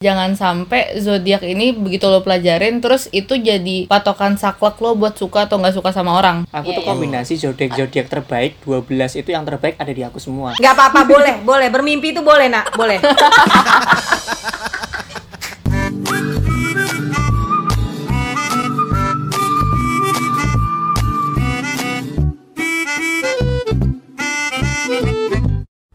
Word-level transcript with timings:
Jangan 0.00 0.32
sampai 0.32 0.96
zodiak 0.96 1.44
ini 1.44 1.76
begitu 1.76 2.08
lo 2.08 2.24
pelajarin 2.24 2.80
terus 2.80 3.12
itu 3.12 3.36
jadi 3.36 3.84
patokan 3.84 4.40
saklek 4.40 4.80
lo 4.80 4.96
buat 4.96 5.12
suka 5.12 5.44
atau 5.44 5.60
nggak 5.60 5.76
suka 5.76 5.92
sama 5.92 6.16
orang. 6.16 6.48
Aku 6.48 6.72
Iya, 6.72 6.80
tuh 6.80 6.84
kombinasi 6.88 7.36
zodiak-zodiak 7.36 8.08
terbaik 8.08 8.56
12 8.64 9.20
itu 9.20 9.28
yang 9.36 9.44
terbaik 9.44 9.76
ada 9.76 9.92
di 9.92 10.00
aku 10.00 10.16
semua. 10.16 10.56
Gak 10.56 10.72
apa-apa, 10.72 11.04
boleh, 11.04 11.44
boleh. 11.44 11.68
Bermimpi 11.68 12.16
itu 12.16 12.24
boleh, 12.24 12.48
nak, 12.48 12.72
boleh. 12.80 12.96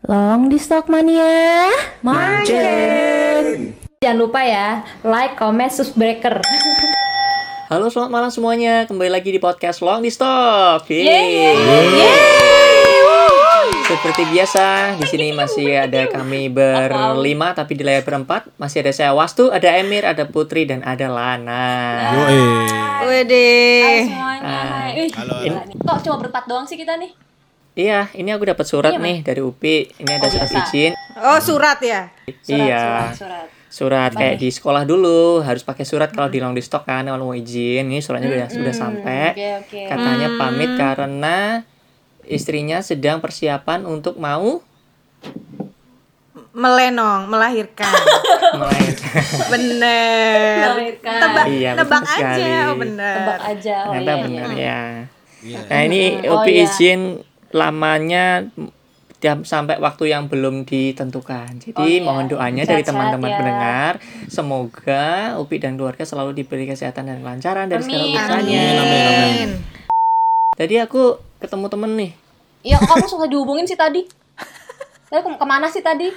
Long 0.05 0.53
di 0.53 0.61
Stock 0.61 0.93
Mania 0.93 1.73
Mancing 2.05 3.14
Jangan 4.05 4.21
lupa 4.21 4.45
ya 4.45 4.85
Like, 5.01 5.33
comment, 5.33 5.73
subscriber 5.73 6.37
Halo 7.73 7.89
selamat 7.89 8.11
malam 8.13 8.29
semuanya, 8.29 8.85
kembali 8.85 9.09
lagi 9.09 9.33
di 9.33 9.41
podcast 9.41 9.81
Long 9.81 10.05
di 10.05 10.13
Stop. 10.13 10.85
Yeay. 10.85 11.57
Seperti 13.89 14.29
biasa, 14.29 14.93
di 15.01 15.09
sini 15.09 15.33
masih 15.33 15.73
ada 15.89 16.05
kami 16.05 16.53
berlima 16.53 17.57
tapi 17.57 17.73
di 17.73 17.81
layar 17.81 18.05
berempat 18.05 18.45
masih 18.61 18.85
ada 18.85 18.93
saya 18.93 19.17
Wastu, 19.17 19.49
ada 19.49 19.73
Emir, 19.81 20.05
ada 20.05 20.29
Putri 20.29 20.69
dan 20.69 20.85
ada 20.85 21.09
Lana. 21.09 21.65
Yoi. 22.13 22.41
Wede. 23.09 23.49
semuanya 24.05 24.45
Ah. 24.45 24.85
Hai. 24.85 25.09
Halo. 25.17 25.33
Kok 25.81 25.97
cuma 26.05 26.15
berempat 26.21 26.45
doang 26.45 26.69
sih 26.69 26.77
kita 26.77 27.01
nih? 27.01 27.09
Iya, 27.73 28.13
ini 28.13 28.29
aku 28.29 28.45
dapat 28.45 28.69
surat 28.69 28.93
nih 29.01 29.25
dari 29.25 29.41
UPI. 29.41 30.05
Ini 30.05 30.21
ada 30.21 30.29
Oh, 30.29 30.31
surat 30.31 30.49
izin. 30.53 30.91
Oh, 31.17 31.39
surat 31.41 31.79
ya? 31.81 32.13
Surat, 32.45 32.61
iya. 32.61 32.85
surat, 32.85 33.17
surat. 33.17 33.54
Surat 33.75 34.15
kayak 34.15 34.39
di 34.39 34.47
sekolah 34.47 34.87
dulu 34.87 35.43
harus 35.43 35.59
pakai 35.61 35.83
surat 35.83 36.07
kalau 36.07 36.31
di 36.31 36.39
long 36.39 36.55
di 36.55 36.63
stok 36.63 36.87
kan 36.87 37.03
kalau 37.03 37.27
mau 37.27 37.35
izin. 37.35 37.83
Ini 37.85 37.99
suratnya 37.99 38.31
udah 38.31 38.47
sudah 38.47 38.71
sampai. 38.73 39.35
Oke, 39.35 39.47
oke. 39.59 39.81
Katanya 39.85 40.27
pamit 40.39 40.71
karena 40.75 41.37
istrinya 42.23 42.79
sedang 42.79 43.19
persiapan 43.19 43.83
untuk 43.83 44.15
mau 44.15 44.63
Melenong, 46.55 47.27
melahirkan. 47.27 47.91
melahirkan. 48.63 49.19
bener. 49.51 50.63
Melahirkan. 50.71 51.19
Tebak, 51.19 51.45
Iya, 51.51 51.71
nebak 51.75 51.83
betul 51.99 52.15
sekali. 52.15 52.39
aja. 52.39 52.55
Oh, 52.63 52.75
bener. 52.79 53.15
Tebak 53.19 53.39
aja. 53.43 53.75
Oh, 53.75 53.91
Ternyata 53.91 54.07
iya, 54.07 54.23
benar 54.23 54.47
iya. 54.47 54.55
ya. 54.55 54.79
Iya. 55.43 55.59
Nah 55.67 55.79
ini 55.83 56.01
Oh, 56.23 56.39
UPI 56.39 56.51
iya. 56.53 56.63
izin 56.63 57.01
lamanya 57.51 58.25
sampai 59.41 59.77
waktu 59.77 60.09
yang 60.09 60.25
belum 60.25 60.61
ditentukan. 60.63 61.57
Jadi 61.59 61.73
Oh, 61.75 61.85
iya. 61.85 62.01
mohon 62.01 62.25
doanya 62.25 62.61
dari 62.63 62.81
teman-teman 62.81 63.25
ya. 63.25 63.37
pendengar, 63.37 63.93
semoga 64.27 65.05
UPI 65.37 65.57
dan 65.59 65.73
keluarga 65.73 66.03
selalu 66.03 66.35
diberi 66.35 66.65
kesehatan 66.65 67.05
dan 67.05 67.17
kelancaran 67.19 67.65
dari 67.65 67.81
segala 67.81 68.05
urusannya. 68.05 68.61
Amin. 68.75 69.49
Tadi 70.53 70.75
aku 70.77 71.01
ketemu 71.37 71.65
temen 71.67 71.91
nih, 71.95 72.11
Iya, 72.61 72.77
kamu 72.79 73.05
susah 73.05 73.25
dihubungin 73.25 73.63
sih 73.63 73.75
tadi? 73.75 74.05
Tadi 75.05 75.19
ke 75.19 75.29
ke 75.31 75.45
mana 75.45 75.67
sih 75.67 75.81
tadi? 75.81 76.09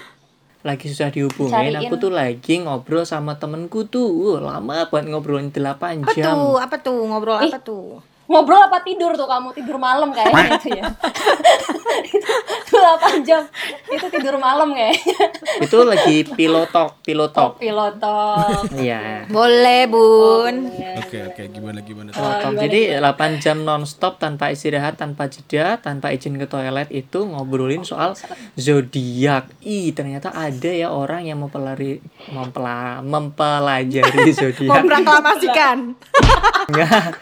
lagi 0.59 0.91
susah 0.91 1.09
dihubungin. 1.09 1.55
Cariin. 1.70 1.78
Aku 1.81 1.95
tuh 1.97 2.11
lagi 2.11 2.59
ngobrol 2.59 3.06
sama 3.06 3.39
temenku 3.39 3.87
tuh, 3.87 4.11
Wah, 4.11 4.59
lama 4.59 4.84
banget 4.84 5.06
ngobrolin 5.09 5.48
8 5.48 6.03
Apa 6.03 6.12
jam. 6.12 6.34
tuh? 6.34 6.59
Apa 6.59 6.77
tuh? 6.78 6.98
Ngobrol 7.05 7.39
Ih. 7.41 7.48
apa 7.48 7.62
tuh? 7.62 8.03
Ngobrol 8.29 8.61
apa 8.61 8.84
tidur 8.84 9.17
tuh 9.17 9.25
kamu? 9.25 9.57
Tidur 9.57 9.81
malam 9.81 10.12
kayaknya 10.12 10.53
itu 10.61 10.69
ya. 10.77 10.84
itu, 12.05 12.77
8 12.77 13.25
jam. 13.25 13.41
Itu 13.89 14.07
tidur 14.12 14.37
malam 14.37 14.77
kayaknya. 14.77 15.17
Itu 15.65 15.89
lagi 15.89 16.29
pilotok, 16.29 17.01
pilotok. 17.01 17.56
Pilotok. 17.56 18.69
Iya. 18.77 19.25
Boleh, 19.33 19.89
Bun. 19.89 20.69
Oke, 21.01 21.25
oke, 21.25 21.43
gimana 21.49 21.81
gimana 21.81 22.12
tuh? 22.12 22.21
Pilotok. 22.21 22.53
Jadi 22.69 22.81
8 23.01 23.41
jam 23.41 23.65
nonstop 23.65 24.21
tanpa 24.21 24.53
istirahat, 24.53 25.01
tanpa 25.01 25.33
jeda, 25.33 25.81
tanpa 25.81 26.12
izin 26.12 26.37
ke 26.37 26.44
toilet 26.44 26.93
itu 26.93 27.25
ngobrolin 27.25 27.81
soal 27.81 28.12
zodiak. 28.61 29.49
Ih, 29.65 29.97
ternyata 29.97 30.37
ada 30.37 30.69
ya 30.69 30.93
orang 30.93 31.25
yang 31.25 31.41
mempelari 31.41 32.05
mempela, 32.28 33.00
mempelajari 33.00 34.28
zodiak. 34.37 34.84
Memproklamasikan. 34.84 35.97
Enggak. 36.69 37.17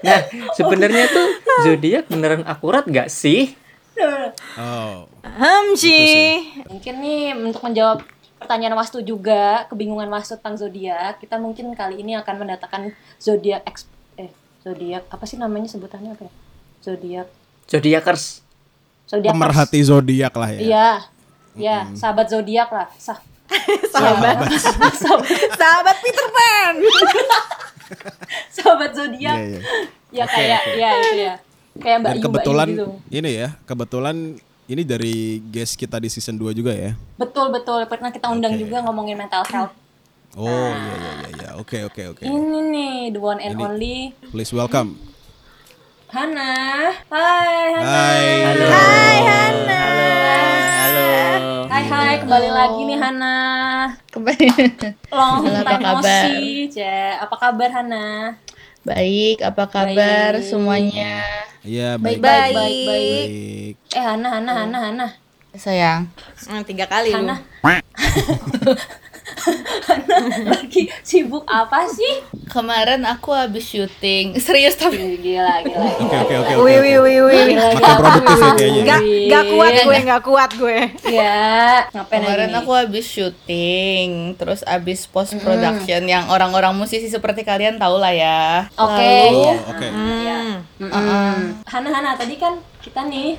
Nah, 0.00 0.18
sebenarnya 0.52 1.04
tuh 1.08 1.28
zodiak 1.62 2.08
beneran 2.08 2.44
akurat 2.44 2.84
nggak 2.84 3.06
sih? 3.06 3.52
Oh, 4.54 5.10
Hamci. 5.22 6.38
Mungkin 6.64 6.94
nih 6.98 7.34
untuk 7.34 7.60
menjawab 7.60 8.06
pertanyaan 8.38 8.78
Wastu 8.78 9.02
juga, 9.02 9.66
kebingungan 9.66 10.06
Wastu 10.06 10.38
tentang 10.38 10.54
zodiak, 10.54 11.18
kita 11.18 11.36
mungkin 11.36 11.74
kali 11.74 12.00
ini 12.00 12.14
akan 12.14 12.34
mendatangkan 12.38 12.82
zodiak 13.18 13.66
eks- 13.66 13.90
eh 14.14 14.30
zodiak 14.62 15.02
apa 15.10 15.24
sih 15.26 15.34
namanya 15.34 15.66
sebutannya 15.66 16.14
apa 16.14 16.30
ya? 16.30 16.32
Zodiak. 16.78 17.28
Zodiakers. 17.66 18.46
Zodiak. 19.04 19.32
pemerhati 19.34 19.80
zodiak 19.82 20.32
lah 20.32 20.50
ya. 20.54 20.60
Iya. 20.60 20.88
Ya, 21.58 21.78
sahabat 21.92 22.30
zodiak 22.30 22.70
lah. 22.70 22.86
Sah. 22.96 23.18
Sahabat. 23.90 24.46
Sahabat 25.58 25.96
Peter 25.98 26.26
Pan. 26.30 26.74
sahabat 28.54 28.90
zodiak. 28.92 29.36
Iya, 29.36 29.46
iya. 29.46 29.60
Ya 30.08 30.24
Oke, 30.24 30.34
kayak 30.34 30.60
oke. 30.62 30.72
ya 30.74 30.90
itu 30.94 31.16
ya. 31.18 31.34
Kayak 31.78 31.96
Mbak 31.98 32.08
Dan 32.08 32.14
Yu, 32.14 32.18
Mbak 32.18 32.18
Yu 32.18 32.24
kebetulan 32.26 32.68
gitu. 32.68 32.86
ini 33.08 33.30
ya, 33.34 33.48
kebetulan 33.62 34.16
ini 34.66 34.82
dari 34.82 35.16
guest 35.44 35.74
kita 35.74 35.96
di 35.96 36.08
season 36.08 36.34
2 36.34 36.52
juga 36.52 36.72
ya. 36.72 36.92
Betul 37.14 37.48
betul. 37.48 37.84
Pernah 37.84 38.10
kita 38.10 38.28
undang 38.28 38.52
Oke. 38.52 38.60
juga 38.62 38.82
ngomongin 38.82 39.16
mental 39.16 39.44
health. 39.44 39.72
Oh, 40.34 40.44
iya 40.44 40.94
iya 40.94 41.12
iya 41.14 41.28
iya. 41.34 41.50
Oke, 41.56 41.84
oke, 41.84 42.02
oke. 42.10 42.22
Ini 42.22 42.58
nih 42.68 42.92
the 43.10 43.18
one 43.18 43.38
and 43.38 43.54
Ini- 43.54 43.64
only 43.64 43.96
Please 44.28 44.52
welcome. 44.52 45.00
Hana. 46.08 46.52
Hai 47.06 47.52
Hana. 47.70 47.84
Hai. 47.84 48.24
Halo. 48.42 48.66
Hai 48.66 49.16
Hana. 49.22 49.82
Halo. 50.78 51.08
Hai 51.68 51.84
hai 51.84 52.14
kembali 52.18 52.48
lagi 52.50 52.80
nih 52.82 52.96
Hana. 52.96 53.36
Kembali. 54.08 54.46
Long 55.10 55.44
Halo, 55.44 55.58
apa 55.62 55.76
kabar? 55.78 56.24
Ce. 56.68 56.94
Apa 57.18 57.36
kabar 57.38 57.68
Hana? 57.72 58.06
Baik, 58.82 59.44
apa 59.44 59.64
kabar 59.68 60.38
Baik. 60.38 60.46
semuanya? 60.46 61.20
Iya, 61.60 62.00
baik. 62.00 62.18
Baik, 62.18 62.24
Baik. 62.24 62.54
baik, 62.54 62.78
baik. 62.86 63.28
Baik. 63.28 63.74
Eh 63.92 64.04
Hana, 64.04 64.28
Hana, 64.32 64.52
Hana, 64.54 64.78
Hana. 64.80 65.06
Sayang. 65.52 66.06
Hmm, 66.46 66.62
tiga 66.62 66.86
kali 66.86 67.10
lu. 67.12 67.24
Hana. 67.24 67.36
Hana 69.38 70.16
lagi 70.52 70.90
sibuk 71.00 71.44
apa 71.46 71.86
sih? 71.88 72.24
Kemarin 72.48 73.04
aku 73.04 73.30
habis 73.32 73.64
syuting. 73.68 74.36
Serius 74.40 74.74
tapi 74.74 75.18
Gila, 75.20 75.62
gila. 75.64 75.86
Oke, 76.00 76.16
oke, 76.16 76.34
oke. 76.42 76.52
Wih, 76.64 76.76
oke, 76.78 76.80
wih, 76.82 76.96
wih, 77.02 77.20
wih. 77.28 77.44
Makin 77.54 77.78
produktif 77.84 78.36
ya 78.38 78.52
kayaknya. 78.54 78.82
Gak, 78.84 79.00
gak 79.28 79.44
kuat 79.52 79.72
gue, 79.84 79.98
gak 80.04 80.22
kuat 80.24 80.50
gue. 80.56 80.78
Ya, 81.08 81.48
ngapain 81.92 82.20
kemarin 82.24 82.52
aku 82.56 82.70
habis 82.72 83.04
syuting, 83.06 84.34
terus 84.36 84.60
habis 84.64 85.04
post 85.08 85.36
production 85.40 86.02
yang 86.08 86.28
orang-orang 86.28 86.72
musisi 86.76 87.08
seperti 87.08 87.44
kalian 87.44 87.76
tahu 87.76 88.00
lah 88.00 88.12
ya. 88.12 88.66
Oke. 88.76 89.12
Oh, 89.32 89.54
oke. 89.68 89.86
Ya. 90.24 90.40
Mm-mm. 90.78 91.62
Hana, 91.66 91.88
Hana, 91.90 92.10
tadi 92.16 92.38
kan 92.38 92.56
kita 92.80 93.04
nih 93.06 93.36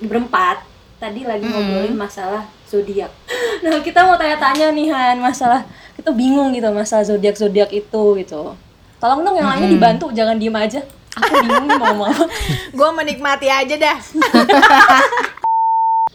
berempat 0.00 0.60
tadi 0.96 1.24
lagi 1.28 1.44
ngobrolin 1.44 1.96
masalah 1.96 2.44
zodiak. 2.66 3.10
Nah, 3.56 3.80
kita 3.80 4.04
mau 4.04 4.14
tanya-tanya 4.14 4.68
nih 4.68 4.92
Han, 4.92 5.16
masalah 5.16 5.64
kita 5.96 6.12
bingung 6.12 6.52
gitu 6.52 6.68
masalah 6.68 7.02
zodiak 7.02 7.32
zodiak 7.34 7.72
itu 7.72 8.02
gitu. 8.16 8.52
Tolong 8.96 9.24
dong 9.24 9.32
yang 9.32 9.48
lainnya 9.48 9.66
dibantu, 9.66 10.12
jangan 10.12 10.36
diem 10.36 10.52
aja. 10.52 10.84
Aku 11.16 11.40
bingung 11.40 11.64
nih 11.64 11.74
mau 11.74 11.88
ngomong 11.90 12.08
apa. 12.12 12.24
Gue 12.70 12.88
menikmati 12.92 13.48
aja 13.48 13.74
dah. 13.74 13.96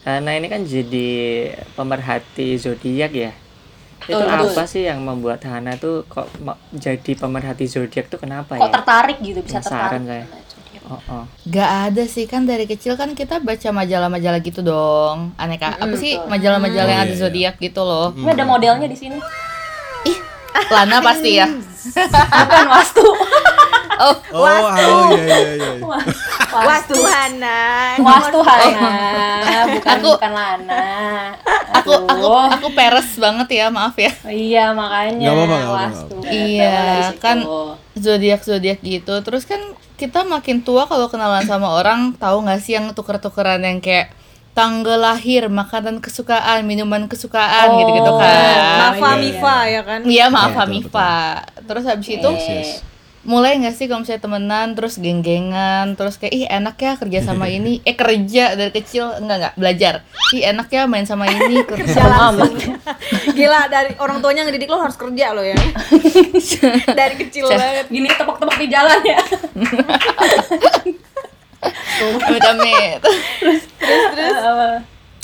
Hana 0.02 0.34
ini 0.34 0.46
kan 0.46 0.62
jadi 0.62 1.10
pemerhati 1.74 2.54
zodiak 2.56 3.12
ya. 3.12 3.30
Itu 4.02 4.14
Betul, 4.14 4.26
betul. 4.26 4.50
apa 4.50 4.62
sih 4.66 4.82
yang 4.82 4.98
membuat 4.98 5.42
Hana 5.42 5.74
tuh 5.74 6.02
kok 6.06 6.26
jadi 6.74 7.12
pemerhati 7.14 7.66
zodiak 7.66 8.06
tuh 8.06 8.18
kenapa 8.18 8.54
Kok 8.54 8.66
ya? 8.66 8.72
tertarik 8.72 9.18
gitu, 9.18 9.38
bisa 9.42 9.58
Penasaran 9.58 10.02
tertarik. 10.02 10.26
saya. 10.26 10.41
Oh, 10.92 11.00
oh. 11.10 11.24
Gak 11.46 11.70
ada 11.88 12.04
sih 12.04 12.24
kan 12.24 12.44
dari 12.44 12.64
kecil 12.64 12.94
kan 12.94 13.12
kita 13.12 13.40
baca 13.40 13.68
majalah-majalah 13.72 14.40
gitu 14.40 14.60
dong. 14.60 15.32
Aneka 15.34 15.72
apa 15.74 15.94
sih 15.94 16.20
majalah-majalah 16.20 16.84
yang 16.86 17.00
Oh, 17.00 17.06
ada 17.06 17.08
iya, 17.08 17.16
iya. 17.16 17.22
zodiak 17.24 17.54
gitu 17.56 17.80
loh. 17.80 18.12
Ini 18.12 18.28
ada 18.30 18.44
modelnya 18.44 18.84
di 18.84 18.94
sini. 18.94 19.16
Ih, 20.04 20.18
Lana 20.68 21.00
pasti 21.00 21.30
ya. 21.34 21.48
Bukan 22.44 22.66
wastu. 22.68 23.06
Oh, 23.94 24.16
Oh, 24.34 24.66
halo, 24.66 25.14
iya, 25.14 25.36
iya, 25.54 25.68
iya. 25.78 25.88
Wastu 26.50 26.98
Hana. 26.98 27.60
Wastu 27.96 28.40
Hana, 28.40 28.90
bukan 29.72 29.96
Aku- 29.96 30.12
bukan 30.12 30.32
Lana. 30.32 30.84
aku 31.72 31.92
aku 32.02 32.26
Aduh. 32.26 32.50
aku 32.50 32.66
peres 32.72 33.14
banget 33.14 33.48
ya, 33.54 33.66
maaf 33.68 33.94
ya. 33.94 34.10
Iya 34.24 34.64
makanya 34.72 35.22
Nggak 35.22 35.34
apa-apa, 35.38 35.58
wastu. 35.70 36.16
Iya, 36.24 37.14
kan 37.16 37.46
zodiak 37.94 38.42
zodiak 38.42 38.78
gitu. 38.80 39.14
Terus 39.18 39.44
kan 39.44 39.60
kita 40.02 40.26
makin 40.26 40.66
tua 40.66 40.90
kalau 40.90 41.06
kenalan 41.06 41.46
sama 41.46 41.78
orang 41.78 42.18
tahu 42.18 42.42
nggak 42.42 42.58
sih 42.58 42.74
yang 42.74 42.90
tuker-tukeran 42.90 43.62
yang 43.62 43.78
kayak 43.78 44.10
tanggal 44.50 44.98
lahir, 44.98 45.46
makanan 45.46 46.02
kesukaan, 46.02 46.66
minuman 46.66 47.06
kesukaan 47.06 47.70
Oh, 47.72 47.78
gitu-gitu 47.78 48.12
kan. 48.18 48.58
Mafa 48.82 49.08
iya, 49.14 49.22
Mifa 49.22 49.56
ya 49.64 49.82
kan. 49.86 50.00
Iya, 50.02 50.24
maaf 50.28 50.52
Betul, 50.58 50.68
Mifa. 50.74 51.14
Terus 51.64 51.84
habis 51.86 52.08
itu 52.10 52.28
Yes, 52.34 52.44
yes. 52.50 52.70
Mulai 53.22 53.54
nggak 53.54 53.74
sih 53.78 53.86
kalau 53.86 54.02
misalnya 54.02 54.22
temenan 54.26 54.74
terus 54.74 54.98
geng-gengan 54.98 55.94
terus 55.94 56.18
kayak 56.18 56.34
ih 56.34 56.44
enak 56.50 56.76
ya 56.78 56.92
kerja 56.98 57.18
sama 57.22 57.46
ini. 57.46 57.78
Eh 57.88 57.94
kerja 57.94 58.58
dari 58.58 58.72
kecil. 58.74 59.14
Enggak 59.22 59.36
enggak 59.38 59.54
belajar. 59.54 59.94
Ih 60.34 60.42
enak 60.50 60.68
ya 60.70 60.90
main 60.90 61.06
sama 61.06 61.30
ini 61.30 61.62
kerja 61.70 62.02
amat 62.30 62.50
Gila 63.38 63.70
dari 63.70 63.94
orang 64.02 64.18
tuanya 64.18 64.42
ngedidik 64.46 64.70
lo 64.70 64.82
harus 64.82 64.98
kerja 64.98 65.34
lo 65.34 65.42
ya. 65.42 65.54
dari 66.98 67.14
kecil 67.18 67.46
banget. 67.46 67.86
Gini 67.90 68.10
tepok-tepok 68.10 68.58
di 68.58 68.68
jalan 68.70 69.00
ya. 69.06 69.18
amit 72.02 72.42
amit. 72.42 73.00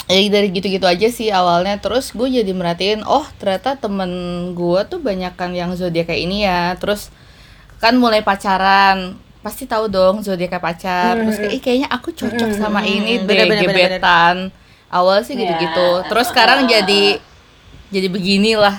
Ya 0.09 0.21
dari 0.31 0.49
gitu-gitu 0.55 0.87
aja 0.87 1.09
sih 1.11 1.35
awalnya. 1.35 1.83
Terus 1.83 2.15
gue 2.15 2.31
jadi 2.31 2.53
merhatiin 2.55 3.03
oh 3.03 3.27
ternyata 3.43 3.75
temen 3.75 4.11
gue 4.55 4.81
tuh 4.87 5.03
banyakan 5.03 5.51
yang 5.59 5.75
zodiak 5.75 6.07
kayak 6.07 6.23
ini 6.23 6.47
ya. 6.47 6.79
Terus 6.79 7.11
kan 7.79 7.95
mulai 7.95 8.21
pacaran 8.21 9.15
pasti 9.39 9.65
tahu 9.65 9.87
dong 9.89 10.21
zodiak 10.21 10.59
pacar. 10.59 11.15
Terus 11.17 11.39
kayak 11.39 11.53
"Ih, 11.55 11.63
kayaknya 11.63 11.89
aku 11.89 12.11
cocok 12.11 12.51
sama 12.53 12.83
ini 12.83 13.23
deh 13.23 13.27
Bener, 13.27 13.47
bener, 13.49 13.65
bener, 13.65 13.89
gebetan. 13.97 14.37
Awal 14.91 15.23
sih 15.23 15.39
gitu-gitu. 15.39 15.89
Terus 16.11 16.27
sekarang 16.29 16.67
jadi 16.67 17.23
jadi 17.89 18.09
beginilah. 18.11 18.77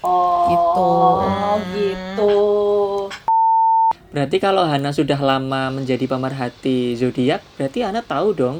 Oh, 0.00 0.48
Gitu. 0.48 0.90
gitu. 1.76 2.34
Berarti 4.10 4.36
kalau 4.42 4.66
Hana 4.66 4.90
sudah 4.90 5.20
lama 5.20 5.70
menjadi 5.70 6.02
pemerhati 6.08 6.98
zodiak, 6.98 7.44
berarti 7.54 7.84
Hana 7.86 8.02
tahu 8.02 8.34
dong 8.34 8.56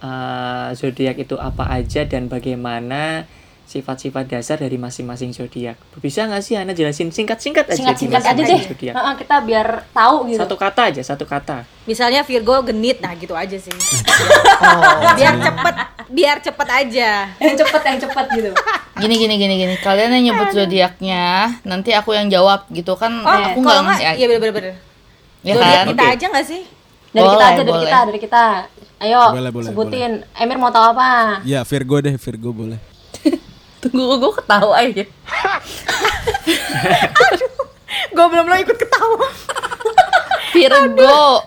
eh, 0.00 0.68
zodiak 0.72 1.16
itu 1.18 1.36
apa 1.36 1.68
aja 1.68 2.04
dan 2.04 2.28
bagaimana 2.28 3.24
sifat-sifat 3.64 4.24
dasar 4.26 4.56
dari 4.56 4.76
masing-masing 4.76 5.32
zodiak. 5.32 5.74
Bisa 5.96 6.24
nggak 6.24 6.40
sih 6.40 6.54
Hana 6.54 6.70
jelasin 6.70 7.08
singkat-singkat 7.08 7.64
aja 7.66 7.76
Singkat-singkat 7.76 8.22
aja 8.22 8.42
deh. 8.42 8.60
Heeh, 8.92 9.14
kita 9.16 9.36
biar 9.40 9.88
tahu 9.90 10.28
gitu. 10.28 10.38
Satu 10.38 10.54
kata 10.54 10.80
aja, 10.88 11.02
satu 11.02 11.24
kata. 11.24 11.64
Misalnya 11.84 12.20
Virgo 12.22 12.60
genit, 12.62 13.00
nah 13.00 13.12
gitu 13.12 13.32
aja 13.32 13.56
sih. 13.56 13.72
oh 13.72 15.12
Biar 15.12 15.34
cepet, 15.38 15.74
biar 16.08 16.36
cepet 16.40 16.68
aja. 16.70 17.10
yang 17.34 17.56
cepet 17.56 17.82
yang 17.82 17.98
cepet 18.00 18.26
gitu. 18.32 18.50
gini 18.94 19.14
gini 19.18 19.34
gini 19.34 19.54
gini 19.58 19.74
kalian 19.76 20.14
yang 20.14 20.24
nyebut 20.30 20.54
zodiaknya 20.54 21.24
nanti 21.66 21.90
aku 21.90 22.14
yang 22.14 22.30
jawab 22.30 22.62
gitu 22.70 22.94
kan 22.94 23.10
Oh, 23.20 23.26
aku 23.50 23.58
nggak 23.58 23.78
nggak, 23.82 24.00
iya 24.14 24.26
bener-bener. 24.30 24.74
ya 25.42 25.52
Zodiak 25.52 25.74
kan 25.74 25.86
kita 25.90 26.04
aja 26.14 26.26
nggak 26.30 26.46
sih? 26.46 26.62
Dari 27.10 27.22
kita 27.24 27.34
Boleh, 27.34 27.46
aja, 27.46 27.56
dari 27.56 27.70
boleh. 27.70 27.82
kita, 27.84 27.98
dari 28.04 28.20
kita. 28.20 28.44
Ayo, 28.96 29.22
Boleh, 29.30 29.50
boleh, 29.50 29.66
sebutin. 29.68 30.12
Emir 30.34 30.56
mau 30.56 30.70
tahu 30.70 30.94
apa? 30.94 31.42
Ya 31.42 31.62
Virgo 31.62 31.98
deh, 31.98 32.14
Virgo 32.14 32.50
boleh. 32.50 32.78
Tunggu 33.84 34.16
gue 34.16 34.32
ketawa 34.34 34.74
aja 34.78 35.04
Gue 38.10 38.26
belum 38.26 38.46
lo 38.46 38.56
ikut 38.56 38.76
ketawa. 38.76 39.26
Virgo 40.50 41.42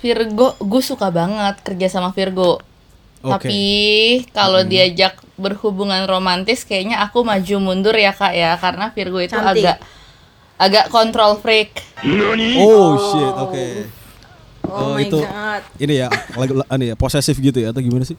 Virgo 0.00 0.46
gue 0.58 0.82
suka 0.82 1.08
banget 1.08 1.60
kerja 1.60 1.86
sama 1.90 2.10
Virgo 2.10 2.56
Oke. 3.20 3.44
tapi 3.44 3.60
kalau 4.32 4.64
diajak 4.64 5.20
berhubungan 5.36 6.08
romantis 6.08 6.64
kayaknya 6.64 7.04
aku 7.04 7.20
maju 7.20 7.56
mundur 7.60 7.92
ya 7.92 8.08
kak 8.10 8.32
ya 8.32 8.56
karena 8.56 8.88
Virgo 8.90 9.20
itu 9.20 9.36
Cantik. 9.36 9.60
agak 9.60 9.76
agak 10.56 10.86
control 10.88 11.36
freak 11.36 11.84
Oh 12.56 12.96
shit, 13.12 13.34
oke. 13.34 13.64
Oh, 14.64 14.72
Oh, 14.72 14.90
my 14.94 15.04
itu 15.04 15.20
god. 15.20 15.62
ini 15.76 15.94
ya, 15.98 16.08
lagi 16.32 16.52
anu 16.64 16.84
ya, 16.86 16.94
posesif 16.94 17.36
gitu 17.36 17.58
ya 17.58 17.68
atau 17.68 17.80
gimana 17.80 18.06
sih? 18.06 18.16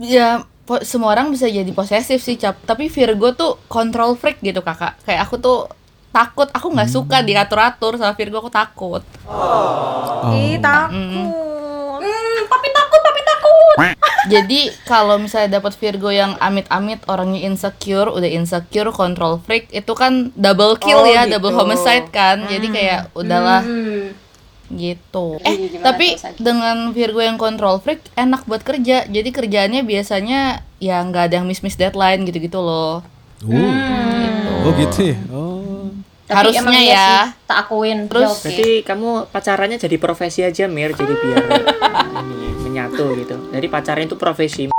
ya 0.00 0.42
po- 0.70 0.82
semua 0.82 1.10
orang 1.10 1.26
bisa 1.28 1.44
jadi 1.44 1.66
posesif 1.68 2.20
sih 2.20 2.36
cap 2.36 2.54
tapi 2.62 2.86
Virgo 2.86 3.34
tuh 3.34 3.58
control 3.66 4.14
freak 4.14 4.38
gitu 4.38 4.62
kakak 4.62 4.94
kayak 5.02 5.26
aku 5.26 5.34
tuh 5.36 5.66
takut 6.08 6.46
aku 6.48 6.70
nggak 6.70 6.86
suka 6.88 7.20
diatur-atur 7.20 7.98
sama 7.98 8.14
Virgo 8.14 8.38
aku 8.38 8.48
takut 8.48 9.02
Oh. 9.26 10.30
Ih, 10.30 10.58
takut. 10.58 10.94
Hmm, 10.94 12.38
papi 12.44 12.68
takut, 12.70 13.00
papi 13.00 13.20
takut. 13.22 13.76
Jadi 14.32 14.60
kalau 14.84 15.16
misalnya 15.16 15.56
dapat 15.56 15.72
Virgo 15.74 16.08
yang 16.08 16.36
amit-amit 16.38 17.00
orangnya 17.06 17.40
insecure, 17.42 18.08
udah 18.08 18.28
insecure, 18.28 18.90
control 18.90 19.40
freak, 19.40 19.66
itu 19.70 19.88
kan 19.92 20.28
double 20.34 20.76
kill 20.76 21.00
Oh, 21.00 21.08
ya, 21.08 21.24
gitu. 21.24 21.34
double 21.34 21.56
homicide 21.56 22.08
kan. 22.10 22.44
Jadi 22.44 22.68
kayak 22.68 23.00
udahlah 23.12 23.64
Hmm. 23.64 24.12
Gitu. 24.70 25.36
Eh, 25.42 25.54
gimana 25.68 25.84
tapi 25.84 26.14
dengan 26.36 26.90
Virgo 26.90 27.18
yang 27.18 27.36
control 27.36 27.78
freak 27.78 28.06
enak 28.14 28.46
buat 28.46 28.62
kerja. 28.62 29.04
Jadi 29.04 29.28
kerjaannya 29.28 29.82
biasanya 29.82 30.40
ya 30.78 31.00
nggak 31.00 31.24
ada 31.26 31.34
yang 31.36 31.46
miss-miss 31.46 31.74
deadline 31.74 32.22
gitu-gitu 32.22 32.56
loh. 32.56 33.02
Oh. 33.42 33.72
Oh 34.62 34.72
gitu 34.74 35.10
ya. 35.10 35.18
Oh. 35.28 35.90
Tapi 36.24 36.36
Harusnya 36.54 36.62
emang 36.62 36.74
iya 36.76 36.86
ya. 36.86 37.02
sih, 37.02 37.30
tak 37.44 37.58
akuin. 37.60 37.98
Terus- 38.06 38.22
Ya, 38.22 38.30
oke. 38.30 38.42
Berarti 38.44 38.68
kamu 38.84 39.08
pacarannya 39.28 39.78
jadi 39.78 39.96
profesi 39.96 40.40
aja 40.40 40.64
Mir, 40.64 40.94
jadi 40.94 41.10
biar 41.10 41.42
ini 42.22 42.38
menyatu 42.60 43.18
gitu. 43.18 43.34
Jadi 43.50 43.66
pacarnya 43.66 44.06
itu 44.06 44.14
profesi. 44.14 44.70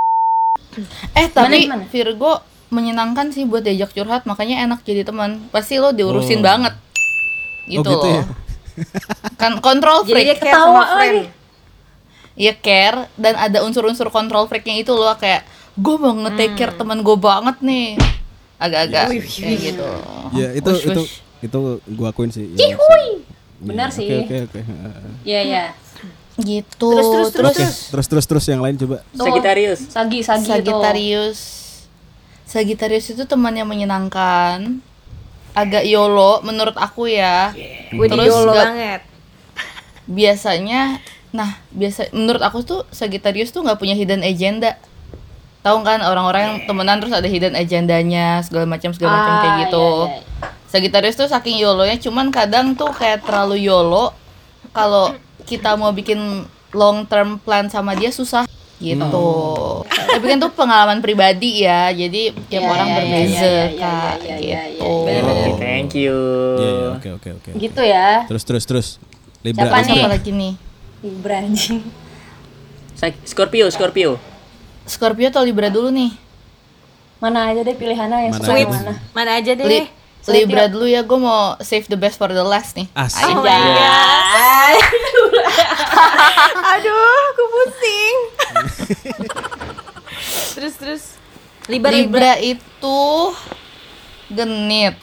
Eh, 1.12 1.28
tapi 1.28 1.68
gimana? 1.68 1.84
Virgo 1.86 2.40
menyenangkan 2.72 3.36
sih 3.36 3.44
buat 3.44 3.60
diajak 3.62 3.92
curhat, 3.92 4.24
makanya 4.24 4.64
enak 4.64 4.80
jadi 4.82 5.04
teman. 5.04 5.44
Pasti 5.52 5.76
lo 5.76 5.92
diurusin 5.92 6.40
Oh. 6.40 6.46
banget. 6.46 6.74
Gitu, 7.68 7.84
gitu 7.84 8.00
loh. 8.00 8.08
ya? 8.08 8.24
Kan 9.36 9.60
control 9.60 10.02
Jadi 10.02 10.12
freak. 10.12 10.24
dia 10.24 10.36
care 10.36 10.46
Ketawa 10.48 10.66
sama 10.66 10.84
friend. 10.92 11.16
lagi. 11.18 11.24
Iya 12.34 12.54
care 12.56 13.00
dan 13.16 13.34
ada 13.36 13.60
unsur-unsur 13.62 14.08
control 14.08 14.46
freaknya 14.46 14.80
itu 14.80 14.92
loh 14.92 15.14
kayak 15.14 15.44
gue 15.74 15.96
mau 15.96 16.16
nge-take 16.18 16.56
care 16.56 16.74
teman 16.74 17.00
gue 17.00 17.14
banget 17.14 17.60
nih 17.60 17.96
agak-agak 18.58 19.04
kayak 19.10 19.58
gitu 19.60 19.88
Ya 20.32 20.48
itu 20.52 20.70
Wush, 20.70 20.86
itu 20.86 21.02
wush. 21.02 21.16
itu 21.42 21.60
gua 21.92 22.10
akuin 22.10 22.30
sih. 22.30 22.46
Ya. 22.52 22.78
Benar 23.60 23.90
Iya, 23.90 23.94
sih. 23.94 24.08
Oke 24.22 24.38
oke. 24.46 24.60
Iya, 25.22 25.40
iya. 25.44 25.64
gitu 26.38 26.90
Terus, 26.90 27.06
terus, 27.06 27.30
terus, 27.32 27.52
Oke, 27.52 27.66
terus 27.92 28.08
terus 28.08 28.26
terus 28.26 28.46
yang 28.48 28.60
lain 28.60 28.74
coba. 28.76 29.04
Tuh, 29.08 29.22
Sagittarius. 29.24 29.80
Sagi, 29.86 30.20
Sagi 30.22 30.42
itu. 30.42 30.50
Sagittarius 30.50 31.40
Sagittarius 32.44 33.06
itu 33.10 33.24
teman 33.24 33.52
yang 33.52 33.66
menyenangkan 33.66 34.80
agak 35.54 35.84
yolo 35.84 36.40
menurut 36.42 36.76
aku 36.76 37.06
ya. 37.06 37.52
Gue 37.90 38.06
di 38.06 38.14
Terus 38.14 38.28
yolo 38.28 38.52
nggak- 38.52 38.66
banget. 38.66 39.02
biasanya 40.18 41.00
nah 41.32 41.48
biasa 41.72 42.12
menurut 42.12 42.44
aku 42.44 42.60
tuh 42.62 42.84
Sagittarius 42.90 43.50
tuh 43.50 43.62
nggak 43.62 43.78
punya 43.78 43.94
hidden 43.94 44.22
agenda. 44.22 44.76
Tahu 45.62 45.78
kan 45.82 46.02
orang-orang 46.02 46.42
yang 46.42 46.58
temenan 46.66 46.98
terus 46.98 47.14
ada 47.14 47.26
hidden 47.26 47.54
agendanya 47.54 48.42
segala 48.42 48.66
macam 48.66 48.90
segala 48.92 49.14
macam 49.14 49.34
kayak 49.38 49.48
Ah, 49.48 49.60
gitu. 49.62 49.88
iya, 49.88 50.10
iya. 50.10 50.48
Sagittarius 50.66 51.16
tuh 51.16 51.28
saking 51.28 51.58
yolonya 51.58 51.96
cuman 51.98 52.32
kadang 52.32 52.74
tuh 52.74 52.90
kayak 52.90 53.22
terlalu 53.22 53.62
yolo 53.62 54.10
kalau 54.72 55.14
kita 55.44 55.76
mau 55.76 55.92
bikin 55.92 56.48
long 56.72 57.04
term 57.04 57.38
plan 57.38 57.68
sama 57.68 57.92
dia 57.92 58.10
susah 58.10 58.48
gitu. 58.82 59.30
Tapi 59.86 60.26
kan 60.26 60.38
tuh 60.38 60.52
pengalaman 60.52 61.00
pribadi 61.00 61.62
ya. 61.62 61.88
Jadi 61.90 62.34
tiap 62.50 62.66
Iya, 62.66 62.68
orang 62.68 62.88
iya, 62.88 62.96
berbeza 62.98 63.22
iya, 63.22 63.46
iya, 63.46 63.64
iya, 63.64 63.78
Kak 63.78 64.16
iya, 64.18 64.36
iya, 64.36 64.62
gitu. 64.68 64.92
iya, 65.06 65.22
Oke, 65.22 65.52
thank 65.56 65.92
you. 65.94 66.18
Iya 66.58 66.70
iya 66.70 66.88
oke 66.92 67.10
oke 67.16 67.30
oke. 67.38 67.50
Gitu 67.56 67.82
ya. 67.82 68.10
Terus 68.26 68.44
terus 68.44 68.64
terus. 68.66 68.88
Libra. 69.42 69.70
Siapa 69.70 69.78
nih? 69.86 70.06
lagi 70.06 70.32
nih? 70.32 70.54
Libra 71.02 71.36
anjing. 71.40 71.82
Scorpio, 73.26 73.66
Scorpio. 73.70 74.22
Scorpio 74.86 75.30
atau 75.30 75.42
Libra 75.42 75.70
dulu 75.70 75.90
nih? 75.90 76.14
Mana 77.18 77.50
aja 77.50 77.62
deh 77.62 77.74
pilihannya 77.74 78.30
yang 78.30 78.34
Mana 78.34 78.46
aja 78.46 78.66
mana. 78.66 78.94
Mana 79.14 79.32
aja 79.38 79.52
deh. 79.54 79.66
Li- 79.66 79.90
Libra 80.30 80.70
dulu 80.70 80.86
ya, 80.86 81.02
gue 81.02 81.18
mau 81.18 81.58
save 81.58 81.90
the 81.90 81.98
best 81.98 82.22
for 82.22 82.30
the 82.30 82.46
last 82.46 82.78
nih. 82.78 82.86
Asik. 82.94 83.26
Oh 83.26 83.42
my 83.42 83.50
god. 83.50 84.78
Aduh, 86.76 87.20
aku 87.32 87.44
pusing. 87.52 88.18
terus 90.58 90.74
terus. 90.78 91.04
Libra, 91.70 91.92
Libra. 91.94 92.34
Libra 92.34 92.34
itu 92.40 93.00
genit. 94.32 94.96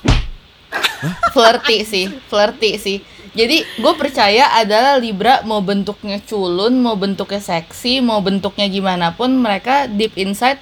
flirty 1.33 1.87
sih, 1.89 2.07
flirty 2.29 2.77
sih. 2.77 2.99
Jadi 3.33 3.65
gue 3.65 3.93
percaya 3.97 4.53
adalah 4.57 5.01
Libra 5.01 5.41
mau 5.47 5.65
bentuknya 5.65 6.21
culun, 6.25 6.77
mau 6.81 6.99
bentuknya 6.99 7.41
seksi, 7.41 8.05
mau 8.05 8.21
bentuknya 8.21 8.69
gimana 8.69 9.17
pun 9.17 9.33
mereka 9.33 9.89
deep 9.89 10.13
inside 10.21 10.61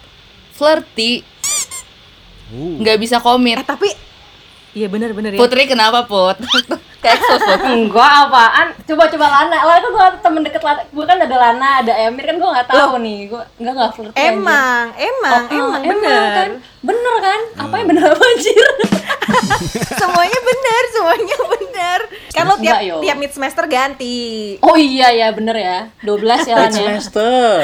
flirty, 0.55 1.27
Uh. 2.47 2.79
nggak 2.79 3.03
bisa 3.03 3.19
komit. 3.19 3.59
Eh 3.59 3.67
tapi 3.67 3.91
Iya 4.77 4.93
bener-bener 4.93 5.33
ya. 5.33 5.41
Putri 5.41 5.65
kenapa 5.65 6.05
put? 6.05 6.37
Sos 7.17 7.39
Put. 7.41 7.61
Enggak 7.63 8.13
apaan? 8.25 8.67
Coba 8.83 9.05
coba 9.07 9.27
Lana. 9.29 9.59
Lana 9.59 9.79
kan 9.79 9.91
gua 9.91 10.07
temen 10.17 10.43
deket 10.43 10.61
Lana. 10.61 10.83
Gua 10.89 11.05
kan 11.05 11.17
ada 11.17 11.37
Lana, 11.37 11.69
ada 11.81 11.93
Emir 11.97 12.25
kan 12.25 12.37
gua 12.37 12.51
nggak 12.53 12.69
tahu 12.69 12.93
nih. 12.99 13.19
Gua 13.27 13.43
enggak 13.57 13.73
enggak 13.73 13.91
flirty. 13.93 14.15
anjir. 14.15 14.33
Emang, 14.33 14.85
emang, 14.95 15.43
Oh, 15.45 15.53
emang, 15.53 15.81
emang 15.81 16.01
bener. 16.03 16.31
kan? 16.33 16.51
Bener 16.83 17.15
kan? 17.19 17.41
Apa 17.59 17.75
yang 17.77 17.87
bener 17.89 18.05
apa 18.09 18.25
anjir? 18.25 18.67
semuanya 20.01 20.41
bener, 20.41 20.83
semuanya 20.89 21.37
bener. 21.51 22.01
Kan 22.31 22.45
lo 22.45 22.55
tiap 22.57 22.79
Enggak, 22.79 23.01
tiap 23.03 23.17
mid 23.17 23.33
semester 23.33 23.65
ganti. 23.67 24.19
Oh 24.61 24.75
iya 24.75 25.11
ya 25.11 25.29
bener 25.31 25.57
ya. 25.57 25.79
12 26.01 26.47
ya 26.47 26.55
Lana. 26.57 26.67
ya. 26.67 26.71
semester. 26.73 27.55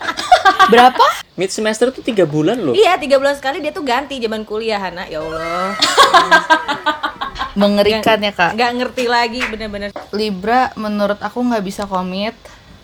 Berapa? 0.72 1.06
Mid 1.34 1.48
semester 1.48 1.88
tuh 1.88 1.98
tiga 2.00 2.22
bulan 2.24 2.58
loh. 2.58 2.74
Iya, 2.74 2.94
tiga 2.94 3.16
bulan 3.16 3.34
sekali 3.34 3.58
dia 3.58 3.70
tuh 3.70 3.82
ganti 3.82 4.18
zaman 4.18 4.44
kuliah, 4.44 4.78
Hana. 4.78 5.06
Ya 5.06 5.18
Allah. 5.18 5.72
Mengerikan 7.60 8.18
ya 8.18 8.32
kak. 8.32 8.50
Nggak 8.52 8.70
ngerti 8.74 9.04
lagi 9.06 9.40
bener-bener. 9.44 9.90
Libra 10.10 10.72
menurut 10.74 11.18
aku 11.18 11.38
nggak 11.40 11.60
bisa 11.60 11.84
komit. 11.84 12.32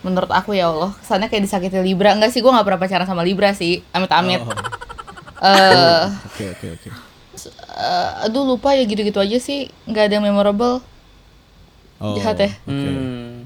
Menurut 0.01 0.31
aku 0.31 0.53
ya 0.53 0.69
Allah, 0.69 0.95
kesannya 0.95 1.27
kayak 1.27 1.43
disakiti 1.43 1.81
Libra. 1.81 2.13
Enggak 2.13 2.31
sih, 2.31 2.39
gue 2.39 2.47
nggak 2.47 2.63
pernah 2.63 2.79
pacaran 2.79 3.05
sama 3.05 3.23
Libra 3.23 3.51
sih. 3.53 3.81
Amit-amit. 3.91 4.41
Oh. 4.41 4.53
Eh, 5.37 6.03
Oke 6.25 6.45
oke 6.51 6.67
oke. 6.73 6.89
eh, 7.77 8.25
aduh 8.25 8.45
lupa 8.47 8.73
ya 8.73 8.83
gitu-gitu 8.83 9.21
aja 9.21 9.37
sih. 9.37 9.69
Nggak 9.85 10.09
ada 10.09 10.13
yang 10.15 10.25
memorable. 10.25 10.81
Oh, 11.99 12.17
Jahat 12.17 12.37
ya? 12.39 12.51
oke. 12.59 12.73
Hmm. 12.73 13.45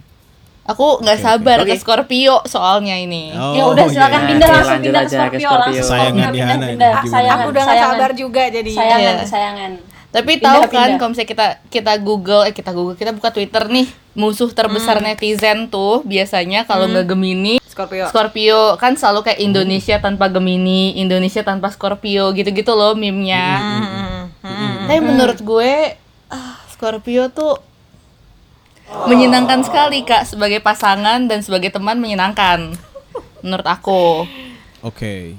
Aku 0.64 1.02
nggak 1.02 1.18
Oke, 1.18 1.25
sabar 1.25 1.58
oke. 1.58 1.66
ke 1.66 1.75
Scorpio 1.75 2.46
soalnya 2.46 2.94
ini. 2.94 3.34
Oh, 3.34 3.52
ya 3.52 3.64
udah 3.66 3.84
silakan 3.84 4.20
iya. 4.20 4.28
pindah 4.28 4.46
Oke, 4.46 4.54
langsung 4.56 4.78
pindah 4.80 5.02
ke 5.02 5.02
aja 5.02 5.10
ke 5.10 5.18
Scorpio 5.18 5.40
Scorpio. 5.42 5.60
langsung 5.66 5.82
Sayangan 5.90 6.14
pindah, 6.14 6.30
Diana 6.30 6.54
pindah, 6.64 6.90
ini? 6.94 7.08
Sayangan, 7.10 7.34
Aku 7.37 7.50
udah 7.50 7.58
nggak 7.60 7.75
sayangan. 7.75 7.96
sabar 7.99 8.10
juga 8.14 8.42
jadi. 8.49 8.70
Sayangan, 8.70 9.02
Iya. 9.02 9.12
kesayangan. 9.20 9.72
Tapi 10.11 10.43
Pindah, 10.43 10.47
tahu 10.50 10.62
kan 10.75 10.90
pindah. 10.90 10.99
kalau 10.99 11.11
misalnya 11.14 11.31
kita 11.31 11.47
kita 11.71 11.93
Google 12.02 12.43
eh 12.43 12.55
kita 12.55 12.71
Google 12.75 12.99
kita 12.99 13.14
buka 13.14 13.31
Twitter 13.31 13.62
nih 13.71 13.87
musuh 14.19 14.50
terbesar 14.50 14.99
netizen 14.99 15.71
tuh 15.71 16.02
biasanya 16.02 16.67
kalau 16.67 16.90
nggak 16.90 17.07
Gemini 17.07 17.62
Scorpio. 17.62 18.05
Scorpio 18.11 18.61
kan 18.76 18.99
selalu 18.99 19.31
kayak 19.31 19.40
Indonesia 19.40 19.97
tanpa 20.02 20.26
Gemini, 20.26 20.99
Indonesia 20.99 21.47
tanpa 21.47 21.71
Scorpio 21.71 22.35
gitu-gitu 22.35 22.75
loh 22.75 22.99
meme-nya. 22.99 23.47
Hmm. 24.43 24.90
Tapi 24.90 25.00
menurut 25.00 25.38
gue 25.38 25.95
ah, 26.29 26.59
Scorpio 26.75 27.31
tuh 27.31 27.62
menyenangkan 29.07 29.62
sekali 29.62 30.02
Kak 30.02 30.26
sebagai 30.26 30.59
pasangan 30.59 31.31
dan 31.31 31.47
sebagai 31.47 31.71
teman 31.71 32.02
menyenangkan. 32.02 32.75
Menurut 33.40 33.67
aku. 33.71 34.26
Oke. 34.83 35.38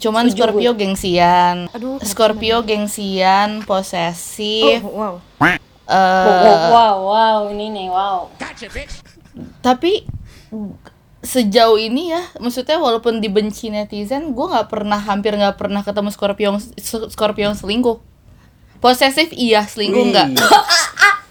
Cuman 0.00 0.28
Scorpio 0.32 0.72
gengsian. 0.72 1.68
Scorpio 2.02 2.64
gengsian, 2.64 3.62
posesif. 3.68 4.80
Oh, 4.84 4.92
wow. 4.92 5.14
eh, 5.42 5.58
Wow, 5.92 6.32
wow, 6.32 6.70
wow, 6.72 6.96
wow, 7.04 7.38
ini 7.52 7.66
nih, 7.68 7.86
wow. 7.90 8.30
tapi 9.60 10.04
sejauh 11.22 11.78
ini 11.78 12.10
ya 12.10 12.22
maksudnya 12.42 12.82
walaupun 12.82 13.22
dibenci 13.22 13.70
netizen 13.70 14.34
gue 14.34 14.46
nggak 14.50 14.66
pernah 14.66 14.98
hampir 14.98 15.38
nggak 15.38 15.54
pernah 15.54 15.86
ketemu 15.86 16.10
Scorpio 16.10 16.50
Scorpio 17.08 17.54
selingkuh 17.54 18.02
posesif 18.82 19.30
iya 19.30 19.62
selingkuh 19.62 20.10
nggak 20.10 20.28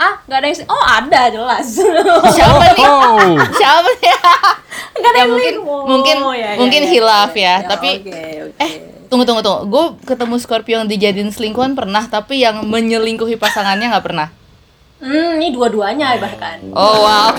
Ah, 0.01 0.17
nggak 0.25 0.37
ada 0.41 0.47
yang 0.47 0.57
sih. 0.57 0.65
Oh, 0.65 0.81
ada 0.81 1.21
jelas. 1.29 1.65
siapa 2.35 2.63
nih 2.73 2.81
Oh. 2.81 3.37
siapa 3.59 3.89
nih 3.93 4.13
Nggak 4.97 5.07
ada 5.07 5.13
ya 5.13 5.21
yang 5.21 5.29
mungkin 5.29 5.53
selingkuh. 5.53 5.83
mungkin 5.85 6.15
Oh, 6.19 6.33
ya, 6.33 6.41
ya, 6.41 6.57
mungkin 6.57 6.81
ya, 6.81 6.89
hilaf 6.89 7.31
ya, 7.31 7.37
ya, 7.37 7.53
ya, 7.53 7.69
tapi 7.69 7.89
oke, 7.95 8.17
oke. 8.49 8.57
eh 8.59 8.71
tunggu 9.07 9.23
tunggu 9.23 9.41
tunggu 9.41 9.61
gue 9.67 9.83
ketemu 10.05 10.35
Scorpio 10.37 10.75
yang 10.75 10.87
dijadiin 10.87 11.29
selingkuhan 11.29 11.73
pernah 11.73 12.07
tapi 12.07 12.39
yang 12.39 12.65
menyelingkuhi 12.65 13.37
pasangannya 13.37 13.87
nggak 13.89 14.01
pernah 14.03 14.29
Hmm, 14.97 15.35
ini 15.35 15.49
dua-duanya 15.49 16.13
bahkan. 16.15 16.61
oh 16.71 16.95
wow 17.01 17.29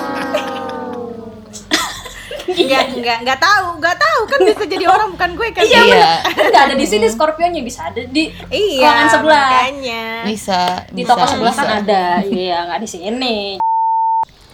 Enggak, 2.52 2.84
enggak, 2.92 3.16
enggak 3.24 3.38
tahu, 3.38 3.66
enggak 3.76 3.96
tahu 3.96 4.20
kan 4.26 4.38
bisa 4.42 4.62
jadi 4.66 4.84
orang 4.86 5.08
bukan 5.10 5.30
gue 5.32 5.48
kan. 5.50 5.62
iya 5.64 6.20
Nggak 6.22 6.62
ada 6.68 6.74
di 6.74 6.86
sini 6.86 7.06
Scorpionnya 7.08 7.62
bisa 7.62 7.88
ada 7.88 8.02
di 8.02 8.28
Iya, 8.48 8.84
ruangan 8.84 9.06
sebelah. 9.08 9.48
makanya. 9.48 10.04
bisa 10.22 10.60
Di 10.88 11.02
bisa, 11.02 11.08
toko 11.08 11.24
sebelah 11.26 11.54
bisa. 11.54 11.62
kan 11.62 11.70
ada. 11.82 12.04
Iya, 12.22 12.56
nggak 12.68 12.80
di 12.80 12.88
sini. 12.88 13.36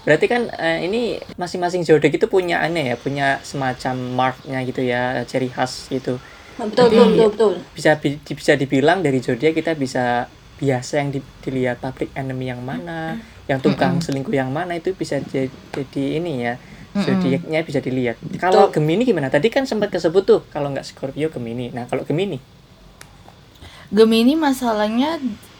Berarti 0.02 0.24
kan 0.24 0.48
eh, 0.48 0.88
ini 0.88 1.02
masing-masing 1.36 1.84
zodiak 1.84 2.14
itu 2.14 2.26
punya 2.26 2.64
aneh 2.64 2.94
ya, 2.94 2.96
punya 2.96 3.26
semacam 3.42 3.94
marknya 4.16 4.58
gitu 4.64 4.80
ya, 4.80 5.20
ciri 5.24 5.52
khas 5.52 5.90
gitu. 5.92 6.16
Betul, 6.56 6.88
betul, 6.90 7.06
betul, 7.12 7.28
betul. 7.30 7.52
Bisa 7.76 7.90
bisa 8.24 8.52
dibilang 8.56 9.04
dari 9.04 9.20
zodiak 9.20 9.52
kita 9.52 9.76
bisa 9.76 10.26
biasa 10.58 10.98
yang 10.98 11.10
di- 11.12 11.22
dilihat 11.38 11.78
public 11.78 12.10
enemy 12.14 12.50
yang 12.50 12.58
mana, 12.58 13.14
yang 13.46 13.62
tukang 13.62 14.02
selingkuh 14.02 14.34
yang 14.34 14.50
mana 14.50 14.74
itu 14.74 14.90
bisa 14.90 15.20
jadi, 15.22 15.46
jadi 15.70 16.04
ini 16.18 16.32
ya. 16.42 16.54
Zodiaknya 17.04 17.60
bisa 17.62 17.78
dilihat. 17.78 18.16
Kalau 18.40 18.70
Gemini 18.74 19.06
gimana? 19.06 19.30
Tadi 19.30 19.48
kan 19.48 19.66
sempat 19.66 19.92
kesebut 19.92 20.24
tuh 20.24 20.40
kalau 20.50 20.72
nggak 20.72 20.86
Scorpio 20.86 21.30
Gemini. 21.30 21.70
Nah, 21.70 21.86
kalau 21.86 22.02
Gemini 22.02 22.38
Gemini 23.88 24.36
masalahnya 24.36 25.16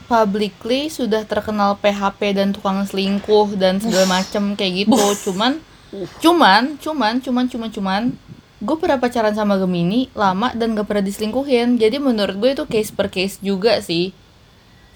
publicly 0.08 0.88
sudah 0.88 1.24
terkenal 1.24 1.76
PHP 1.80 2.36
dan 2.36 2.52
tukang 2.52 2.84
selingkuh 2.84 3.56
dan 3.56 3.80
segala 3.80 4.20
macem 4.20 4.56
kayak 4.56 4.84
gitu. 4.84 5.32
Cuman, 5.32 5.60
cuman, 6.20 6.76
cuman, 6.80 7.14
cuman, 7.24 7.44
cuman, 7.48 7.68
cuman, 7.72 8.02
gue 8.58 8.76
pernah 8.76 8.98
pacaran 8.98 9.32
sama 9.32 9.56
Gemini 9.56 10.12
lama 10.12 10.52
dan 10.52 10.76
gak 10.76 10.88
pernah 10.88 11.04
diselingkuhin. 11.04 11.80
Jadi 11.80 11.96
menurut 12.00 12.36
gue 12.36 12.50
itu 12.52 12.64
case 12.68 12.90
per 12.92 13.08
case 13.08 13.40
juga 13.40 13.80
sih. 13.80 14.12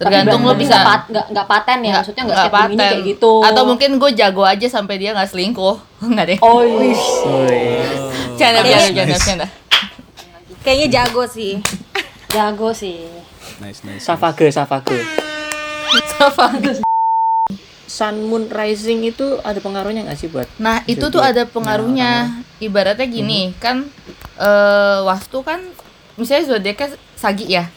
Tergantung 0.02 0.42
lo 0.42 0.52
bisa 0.59 0.75
nggak 0.75 0.87
pat- 0.87 1.09
nggak 1.11 1.26
nggak 1.30 1.47
paten 1.47 1.78
ya, 1.82 1.92
maksudnya 1.99 2.23
nggak 2.26 2.38
setiap 2.42 2.54
paten. 2.54 2.78
kayak 2.78 3.00
gitu. 3.06 3.32
Atau 3.42 3.62
mungkin 3.64 3.90
gue 3.99 4.11
jago 4.14 4.42
aja 4.42 4.66
sampai 4.66 4.94
dia 4.99 5.11
nggak 5.14 5.30
selingkuh. 5.30 5.76
Nggak 6.12 6.26
deh. 6.35 6.38
Oh, 6.42 6.66
iya. 6.66 6.99
Woi. 7.30 7.62
Canda, 8.35 8.61
canda, 8.66 8.90
canda, 8.90 9.16
canda. 9.23 9.47
Kayaknya 10.66 10.87
jago 10.90 11.23
sih. 11.30 11.62
jago 12.30 12.68
sih. 12.75 13.06
Nice 13.62 13.87
nice. 13.87 14.02
Savage, 14.02 14.50
Savage. 14.50 15.23
Sun 17.92 18.25
Moon 18.25 18.49
Rising 18.49 19.04
itu 19.04 19.37
ada 19.44 19.61
pengaruhnya 19.61 20.09
nggak 20.09 20.16
sih 20.16 20.32
buat 20.32 20.49
Nah, 20.56 20.80
itu 20.88 21.12
tuh 21.12 21.21
ada 21.21 21.44
pengaruhnya. 21.44 22.40
Ibaratnya 22.56 23.04
gini, 23.04 23.52
kan 23.61 23.85
eh 24.40 24.99
wastu 25.04 25.44
kan 25.44 25.61
misalnya 26.16 26.56
zodiaknya 26.56 26.88
Sagi 27.18 27.47
ya. 27.47 27.68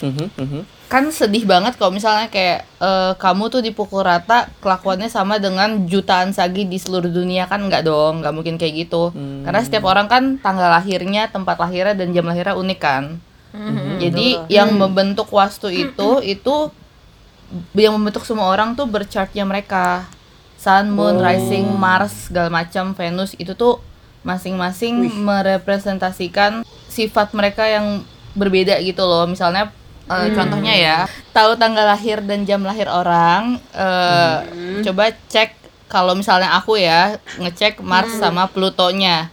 Mhm, 0.00 0.26
mhm. 0.34 0.62
Kan 0.88 1.12
sedih 1.12 1.44
banget 1.44 1.76
kalau 1.76 1.92
misalnya 1.92 2.32
kayak 2.32 2.64
eh, 2.80 3.12
kamu 3.20 3.52
tuh 3.52 3.60
dipukul 3.60 4.00
rata 4.00 4.48
kelakuannya 4.64 5.12
sama 5.12 5.36
dengan 5.36 5.84
jutaan 5.84 6.32
Sagi 6.32 6.64
di 6.64 6.80
seluruh 6.80 7.12
dunia 7.12 7.44
kan 7.44 7.60
nggak 7.60 7.84
dong, 7.84 8.24
nggak 8.24 8.32
mungkin 8.32 8.56
kayak 8.56 8.88
gitu. 8.88 9.12
Hmm. 9.12 9.44
Karena 9.44 9.60
setiap 9.60 9.84
orang 9.84 10.08
kan 10.08 10.40
tanggal 10.40 10.72
lahirnya, 10.72 11.28
tempat 11.28 11.60
lahirnya 11.60 11.92
dan 11.92 12.16
jam 12.16 12.24
lahirnya 12.24 12.56
unik 12.56 12.80
kan. 12.80 13.20
Jadi 13.98 14.38
yang 14.52 14.76
membentuk 14.76 15.28
wastu 15.32 15.72
itu 15.72 16.20
itu 16.22 16.70
yang 17.72 17.96
membentuk 17.96 18.22
semua 18.28 18.52
orang 18.52 18.76
tuh 18.76 18.84
berchartnya 18.84 19.42
mereka. 19.48 20.04
Sun, 20.58 20.90
Moon, 20.90 21.22
Rising, 21.22 21.70
Mars, 21.78 22.28
segala 22.28 22.50
macam, 22.50 22.90
Venus 22.90 23.30
itu 23.38 23.54
tuh 23.54 23.78
masing-masing 24.26 25.06
merepresentasikan 25.22 26.66
sifat 26.90 27.30
mereka 27.30 27.62
yang 27.62 28.02
berbeda 28.34 28.82
gitu 28.82 29.06
loh. 29.06 29.30
Misalnya 29.30 29.70
eh, 30.08 30.28
contohnya 30.34 30.74
ya, 30.74 30.98
tahu 31.30 31.54
tanggal 31.54 31.84
lahir 31.84 32.24
dan 32.24 32.48
jam 32.48 32.64
lahir 32.64 32.88
orang, 32.88 33.60
eh, 33.76 34.36
coba 34.84 35.12
cek 35.28 35.54
kalau 35.88 36.12
misalnya 36.12 36.52
aku 36.56 36.76
ya 36.76 37.16
ngecek 37.40 37.80
Mars 37.80 38.16
sama 38.16 38.48
Plutonya. 38.48 39.32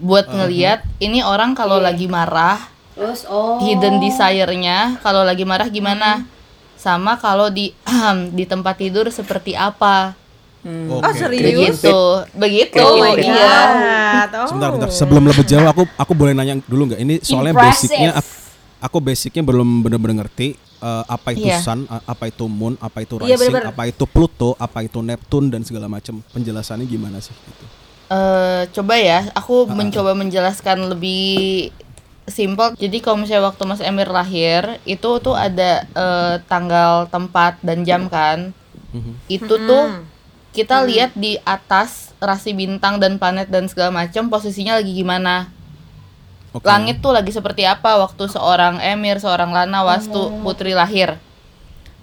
Buat 0.00 0.32
ngeliat 0.32 0.86
ini 1.02 1.20
orang 1.20 1.52
kalau 1.52 1.76
lagi 1.76 2.08
marah, 2.08 2.56
Terus 2.96 3.24
oh. 3.28 3.60
hidden 3.64 4.00
desire-nya 4.00 5.00
kalau 5.04 5.24
lagi 5.24 5.44
marah 5.44 5.68
gimana 5.68 6.24
sama 6.80 7.20
kalau 7.20 7.52
di 7.52 7.76
di 8.36 8.44
tempat 8.48 8.80
tidur 8.80 9.12
seperti 9.12 9.52
apa 9.52 10.16
Oke. 10.60 11.00
Oh, 11.00 11.12
serius? 11.16 11.80
begitu 11.80 11.98
begitu 12.36 12.84
Oh 12.84 13.00
my 13.00 13.16
iya. 13.16 13.56
Oh. 14.28 14.44
Sebentar, 14.44 14.68
bentar. 14.76 14.88
Sebelum 14.92 15.24
lebih 15.24 15.44
jauh, 15.48 15.64
aku 15.64 15.88
aku 15.96 16.12
boleh 16.12 16.36
nanya 16.36 16.60
dulu 16.68 16.92
nggak? 16.92 17.00
Ini 17.00 17.14
soalnya 17.24 17.56
Impressive. 17.56 17.88
basicnya 17.88 18.10
aku, 18.20 18.28
aku 18.80 18.98
basicnya 18.98 19.40
belum 19.40 19.84
bener-bener 19.84 20.24
ngerti 20.24 20.56
eh, 20.56 21.04
apa 21.06 21.30
itu 21.30 21.44
Iya. 21.44 21.60
Sun, 21.60 21.84
apa 21.86 22.24
itu 22.26 22.44
Moon, 22.44 22.74
apa 22.76 23.00
itu 23.00 23.20
Iya, 23.20 23.36
Rising, 23.36 23.52
bener-bener. 23.52 23.70
apa 23.70 23.82
itu 23.84 24.04
Pluto, 24.04 24.56
apa 24.56 24.78
itu 24.80 24.98
Neptune 24.98 25.48
dan 25.48 25.60
segala 25.60 25.86
macam. 25.86 26.24
Penjelasannya 26.26 26.84
gimana 26.84 27.20
sih? 27.20 27.32
Gitu. 27.32 27.64
Eh, 28.08 28.62
coba 28.72 28.94
ya 28.96 29.30
aku 29.32 29.70
mencoba 29.70 30.12
menjelaskan 30.12 30.90
lebih 30.90 31.70
simpel 32.26 32.74
jadi 32.74 32.98
kalau 32.98 33.18
misalnya 33.18 33.46
waktu 33.48 33.62
Mas 33.64 33.78
Emir 33.80 34.06
lahir 34.06 34.62
itu 34.82 35.10
tuh 35.18 35.34
ada 35.34 35.82
eh, 35.84 36.34
tanggal 36.44 37.06
tempat 37.06 37.58
dan 37.60 37.82
jam 37.82 38.06
kan 38.06 38.50
Mhm. 38.90 39.14
itu 39.28 39.46
tuh 39.60 40.02
kita 40.50 40.82
lihat 40.82 41.14
di 41.14 41.38
atas 41.40 42.10
rasi 42.18 42.50
bintang 42.50 42.98
dan 42.98 43.14
planet 43.14 43.46
dan 43.46 43.66
segala 43.66 43.94
macam 43.96 44.26
posisinya 44.26 44.74
lagi 44.74 44.90
gimana 44.92 45.46
Oke. 46.50 46.66
langit 46.66 46.98
tuh 46.98 47.14
lagi 47.14 47.30
seperti 47.30 47.62
apa 47.62 47.94
waktu 48.02 48.26
seorang 48.26 48.82
emir, 48.82 49.22
seorang 49.22 49.54
lana, 49.54 49.86
wastu, 49.86 50.34
putri 50.42 50.74
lahir. 50.74 51.14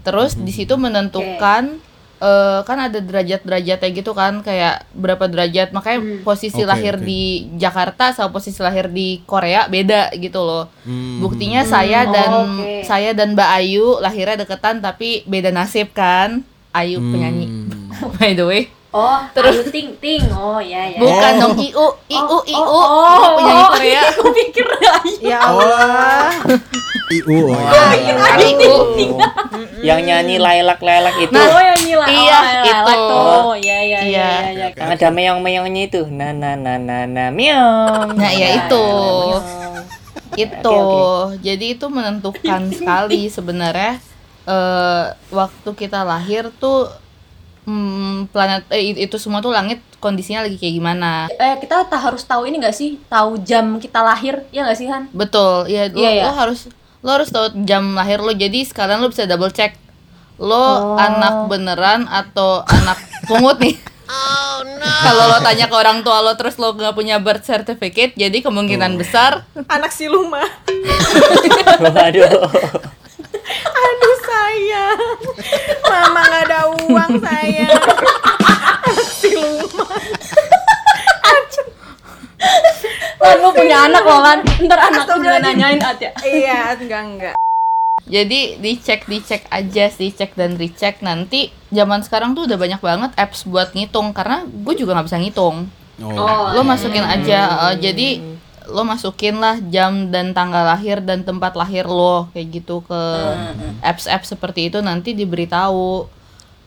Terus 0.07 0.39
di 0.39 0.55
situ 0.55 0.79
menentukan 0.79 1.83
eh, 2.23 2.59
kan 2.63 2.77
ada 2.79 3.03
derajat-derajatnya 3.03 3.89
gitu 3.91 4.15
kan 4.15 4.39
kayak 4.39 4.87
berapa 4.95 5.27
derajat. 5.27 5.75
Makanya 5.75 6.23
posisi 6.23 6.63
Oke, 6.63 6.71
lahir 6.71 6.95
oke. 6.95 7.03
di 7.03 7.51
Jakarta 7.59 8.15
sama 8.15 8.31
posisi 8.31 8.63
lahir 8.63 8.87
di 8.87 9.19
Korea 9.27 9.67
beda 9.67 10.15
gitu 10.15 10.39
loh. 10.39 10.71
Hmm. 10.87 11.19
Buktinya 11.19 11.67
saya 11.67 12.07
dan 12.07 12.31
oke. 12.31 12.87
saya 12.87 13.11
dan 13.11 13.35
Mbak 13.35 13.49
Ayu 13.51 13.99
lahirnya 13.99 14.47
deketan 14.47 14.79
tapi 14.79 15.27
beda 15.27 15.51
nasib 15.51 15.91
kan. 15.91 16.39
Ayu 16.71 17.03
penyanyi. 17.03 17.47
Hmm. 17.51 18.15
By 18.15 18.31
the 18.31 18.47
way. 18.47 18.76
Oh, 18.87 19.19
Terus- 19.35 19.67
Ayu 19.67 19.71
Ting 19.71 19.91
Ting. 19.99 20.23
Oh, 20.31 20.63
ya 20.63 20.87
ya. 20.87 20.95
Bukan 20.97 21.31
Oh. 21.35 21.41
dong 21.43 21.55
IU, 21.59 21.85
IU, 22.07 22.23
Oh, 22.23 22.41
IU. 22.41 22.55
oh, 22.55 22.87
oh, 22.87 23.29
penyanyi 23.35 23.59
oh, 23.59 23.69
Korea. 23.75 24.01
Aku 24.15 24.23
pikir 24.31 24.65
Ayu. 24.65 25.15
Ya 25.21 25.37
Allah. 25.43 26.31
IU 27.11 27.51
oh 27.51 27.51
ya. 27.51 27.83
IU. 28.47 28.73
Yang 29.83 29.99
nyanyi 30.03 30.35
lailak-lailak 30.39 31.15
itu. 31.19 31.35
oh, 31.35 31.59
yang 31.59 31.79
nyila. 31.83 32.05
iya, 32.07 32.37
oh, 32.39 32.43
yang 32.63 32.83
itu. 32.87 32.93
tuh. 33.11 33.51
Ya 33.59 33.77
ya 33.77 33.77
ya 33.77 33.99
Iya. 34.01 34.01
ya. 34.07 34.31
ya. 34.55 34.67
Yang 34.71 34.89
ada 34.95 35.07
meong-meongnya 35.11 35.83
itu. 35.85 36.01
Na 36.07 36.31
na 36.31 36.55
na 36.55 36.79
na 36.79 37.03
na 37.03 37.25
meong. 37.27 38.15
Nah, 38.15 38.31
ya 38.31 38.55
itu. 38.55 38.85
Itu. 40.33 40.79
Jadi 41.41 41.65
itu 41.75 41.85
menentukan 41.87 42.71
sekali 42.71 43.27
sebenarnya 43.27 43.99
eh 44.47 45.05
waktu 45.27 45.69
kita 45.75 46.07
lahir 46.07 46.47
tuh 46.55 46.87
hmm, 47.67 48.31
planet 48.31 48.63
eh, 48.71 48.95
itu 48.95 49.19
semua 49.19 49.43
tuh 49.43 49.51
langit 49.51 49.83
kondisinya 49.99 50.41
lagi 50.41 50.55
kayak 50.55 50.73
gimana. 50.73 51.27
Eh, 51.29 51.55
kita 51.59 51.83
tak 51.83 51.99
harus 51.99 52.23
tahu 52.23 52.47
ini 52.47 52.57
gak 52.57 52.71
sih? 52.71 52.95
Tahu 53.05 53.43
jam 53.43 53.77
kita 53.77 53.99
lahir, 53.99 54.47
ya 54.49 54.63
gak 54.63 54.77
sih 54.77 54.87
Han? 54.87 55.11
Betul, 55.11 55.67
ya 55.67 55.91
lo, 55.91 55.99
Iya, 55.99 56.09
iya. 56.13 56.23
lo 56.25 56.33
harus 56.33 56.71
lo 56.97 57.09
harus 57.11 57.29
tahu 57.29 57.51
jam 57.67 57.93
lahir 57.93 58.17
lo. 58.17 58.31
Jadi 58.31 58.63
sekalian 58.63 59.03
lo 59.03 59.11
bisa 59.11 59.27
double 59.27 59.51
check 59.51 59.75
lo 60.37 60.55
Oh. 60.55 60.95
anak 60.95 61.49
beneran 61.49 62.05
atau 62.07 62.61
anak 62.63 62.97
pungut 63.25 63.59
nih. 63.59 63.75
Kalau 64.77 65.27
lo 65.27 65.43
tanya 65.43 65.67
ke 65.67 65.75
orang 65.75 65.99
tua 65.99 66.23
lo 66.23 66.31
terus 66.39 66.55
lo 66.55 66.71
nggak 66.71 66.95
punya 66.95 67.19
birth 67.19 67.43
certificate, 67.43 68.15
jadi 68.15 68.39
kemungkinan 68.39 68.95
besar 68.95 69.43
Anak 69.67 69.91
siluma. 69.91 70.39
Waduh. 71.83 72.47
Aduh 73.67 74.17
sayang. 74.25 74.99
Mama 75.87 76.21
nggak 76.27 76.43
ada 76.47 76.59
uang 76.87 77.11
sayang. 77.23 77.81
Anak 78.87 79.09
siluma. 79.11 79.87
Kan 83.17 83.35
lu 83.43 83.49
punya 83.51 83.77
anak 83.89 84.03
loh 84.05 84.21
kan? 84.23 84.39
Ntar 84.45 84.79
anak 84.79 85.05
juga 85.09 85.41
Astagfirullahaladzim. 85.41 85.45
nanyain 85.57 85.79
At 85.83 85.97
ya. 85.99 86.11
Iya, 86.23 86.59
enggak 86.79 87.01
enggak. 87.03 87.35
Jadi 88.07 88.39
dicek 88.63 89.03
dicek 89.03 89.43
aja, 89.51 89.91
dicek 89.91 90.31
dan 90.39 90.55
recheck 90.55 91.03
nanti 91.03 91.51
zaman 91.75 91.99
sekarang 92.07 92.39
tuh 92.39 92.47
udah 92.47 92.55
banyak 92.55 92.79
banget 92.79 93.11
apps 93.19 93.43
buat 93.43 93.75
ngitung 93.75 94.15
karena 94.15 94.47
gue 94.47 94.73
juga 94.79 94.95
nggak 94.95 95.07
bisa 95.11 95.19
ngitung. 95.19 95.67
Oh. 95.99 96.55
Lo 96.55 96.63
masukin 96.63 97.03
aja, 97.03 97.67
uh, 97.67 97.75
jadi 97.75 98.36
lo 98.67 98.83
masukin 98.83 99.37
lah 99.37 99.57
jam 99.65 100.07
dan 100.07 100.31
tanggal 100.31 100.67
lahir 100.67 100.99
dan 100.99 101.21
tempat 101.21 101.53
lahir 101.53 101.83
lo 101.83 102.27
kayak 102.29 102.47
gitu 102.53 102.81
ke 102.81 103.01
apps-apps 103.81 104.27
seperti 104.29 104.67
itu 104.67 104.79
nanti 104.79 105.11
diberitahu 105.11 106.05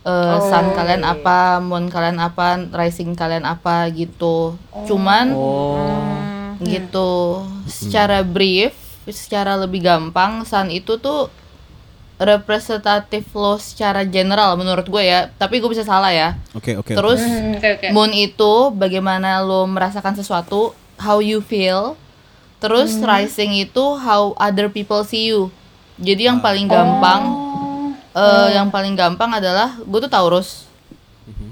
uh, 0.03 0.39
sun 0.43 0.73
kalian 0.73 1.03
apa, 1.03 1.39
moon 1.59 1.87
kalian 1.87 2.17
apa, 2.19 2.57
rising 2.71 3.13
kalian 3.13 3.45
apa 3.45 3.85
gitu. 3.91 4.57
Cuman 4.85 5.33
Oh. 5.33 6.57
gitu 6.61 7.41
secara 7.65 8.21
brief 8.21 8.77
secara 9.07 9.57
lebih 9.57 9.81
gampang 9.81 10.45
sun 10.45 10.69
itu 10.69 10.97
tuh 10.97 11.33
representatif 12.21 13.33
lo 13.33 13.57
secara 13.57 14.05
general 14.05 14.53
menurut 14.55 14.85
gue 14.85 15.01
ya 15.01 15.33
tapi 15.33 15.57
gue 15.57 15.67
bisa 15.67 15.83
salah 15.83 16.13
ya 16.13 16.37
Oke 16.53 16.77
oke. 16.77 16.93
terus 16.93 17.17
Hmm, 17.17 17.57
Oke 17.57 17.69
oke. 17.75 17.87
moon 17.91 18.13
itu 18.13 18.53
bagaimana 18.71 19.41
lo 19.41 19.65
merasakan 19.65 20.13
sesuatu 20.13 20.77
how 21.01 21.19
you 21.19 21.41
feel 21.41 21.97
terus 22.61 22.93
rising 23.01 23.57
itu 23.57 23.85
how 23.97 24.37
other 24.37 24.69
people 24.69 25.01
see 25.01 25.33
you. 25.33 25.49
Jadi 25.97 26.29
yang 26.29 26.39
paling 26.39 26.69
gampang 26.69 27.23
eh, 28.13 28.49
yang 28.53 28.69
paling 28.69 28.93
gampang 28.93 29.33
adalah 29.33 29.81
gue 29.81 29.99
tuh 29.99 30.13
Taurus. 30.13 30.69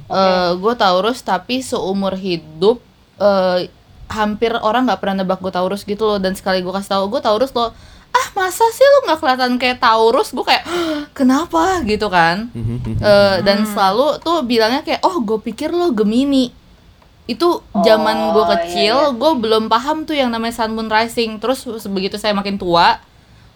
Eh, 0.08 0.50
gue 0.54 0.74
Taurus 0.74 1.20
tapi 1.20 1.60
seumur 1.60 2.12
hidup 2.12 2.80
eh, 3.16 3.68
hampir 4.08 4.56
orang 4.56 4.84
nggak 4.84 5.00
pernah 5.00 5.20
nebak 5.20 5.40
gue 5.40 5.52
Taurus 5.52 5.84
gitu 5.84 6.04
loh 6.04 6.16
dan 6.16 6.32
sekali 6.32 6.60
gue 6.60 6.72
kasih 6.72 6.96
tahu 6.96 7.12
gue 7.12 7.20
Taurus 7.20 7.52
lo 7.52 7.72
ah 8.08 8.26
masa 8.32 8.64
sih 8.72 8.80
lo 8.82 8.98
nggak 9.04 9.20
kelihatan 9.20 9.52
kayak 9.56 9.78
Taurus? 9.78 10.32
Gue 10.32 10.40
kayak 10.42 10.64
"Hah, 10.64 11.08
kenapa? 11.12 11.84
Gitu 11.84 12.08
kan. 12.08 12.48
Eh, 13.00 13.36
dan 13.44 13.64
selalu 13.64 14.16
tuh 14.20 14.40
bilangnya 14.42 14.80
kayak 14.80 15.04
oh 15.04 15.20
gue 15.20 15.38
pikir 15.40 15.72
lo 15.72 15.92
Gemini 15.92 16.48
itu 17.28 17.60
zaman 17.84 18.32
gue 18.32 18.44
kecil 18.56 19.12
gue 19.12 19.32
belum 19.36 19.68
paham 19.68 20.02
tuh 20.02 20.16
yang 20.16 20.32
namanya 20.32 20.64
Sun 20.64 20.72
Moon 20.72 20.88
Rising 20.88 21.36
terus 21.36 21.60
begitu 21.84 22.16
saya 22.16 22.32
makin 22.32 22.56
tua 22.56 22.96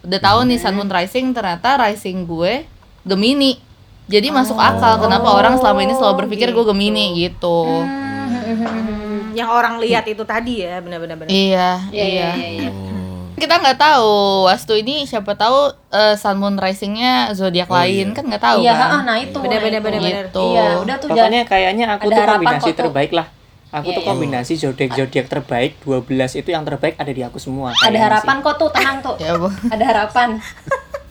udah 0.01 0.19
tahu 0.21 0.45
nih 0.45 0.61
Sun 0.61 0.77
Moon 0.77 0.87
Rising 0.87 1.33
ternyata 1.33 1.73
rising 1.75 2.29
gue 2.29 2.69
Gemini 3.01 3.57
jadi 4.05 4.29
masuk 4.29 4.55
akal 4.55 5.01
kenapa 5.01 5.25
orang 5.25 5.57
selama 5.57 5.81
ini 5.81 5.93
selalu 5.93 6.23
berpikir 6.23 6.53
gue 6.53 6.61
Gemini 6.61 7.17
gitu 7.17 7.81
Yang 9.33 9.49
orang 9.49 9.81
lihat 9.81 10.05
itu 10.05 10.21
tadi 10.21 10.61
ya, 10.61 10.77
benar-benar 10.77 11.17
benar. 11.17 11.31
iya 11.33 11.81
Iya 11.89 12.05
iya 12.05 12.05
iya 12.05 12.29
iya. 12.29 12.69
iya. 12.69 12.71
kita 13.33 13.57
nggak 13.57 13.75
tahu 13.81 14.45
wastu 14.45 14.77
ini 14.77 15.03
siapa 15.03 15.33
tahu 15.33 15.73
eh, 15.89 16.13
Sun 16.13 16.37
Moon 16.37 16.55
Risingnya 16.55 17.33
zodiak 17.33 17.67
lain 17.67 18.13
kan 18.13 18.29
nggak 18.29 18.39
tahu 18.39 18.61
Iya, 18.61 18.77
kan 18.77 18.89
ah, 18.93 19.01
nah 19.01 19.17
itu. 19.17 19.35
Bener, 19.41 19.57
bener, 19.59 19.81
itu. 19.81 19.87
bener, 19.89 19.99
bener. 19.99 20.25
Gitu. 20.29 20.45
Iya, 20.53 20.65
udah 20.79 20.95
tuh. 21.01 21.07
Pokoknya 21.09 21.41
kayaknya 21.43 21.85
aku 21.97 22.07
tuh 22.07 22.21
kombinasi 22.21 22.71
terbaik 22.71 23.11
lah. 23.11 23.27
Aku 23.73 23.89
Iya, 23.89 23.95
tuh 23.97 24.03
iya. 24.05 24.09
kombinasi 24.13 24.53
zodiak-zodiak 24.55 25.25
terbaik 25.25 25.81
12 25.81 26.05
itu 26.37 26.49
yang 26.49 26.61
terbaik 26.61 26.93
ada 26.93 27.09
di 27.09 27.25
aku 27.25 27.41
semua. 27.41 27.73
Ada 27.75 27.97
harapan 27.97 28.37
sih. 28.37 28.43
kok 28.45 28.55
tuh, 28.55 28.69
tenang 28.69 29.01
tuh. 29.01 29.15
ya 29.17 29.33
Bu. 29.33 29.49
Ada 29.49 29.83
harapan. 29.83 30.29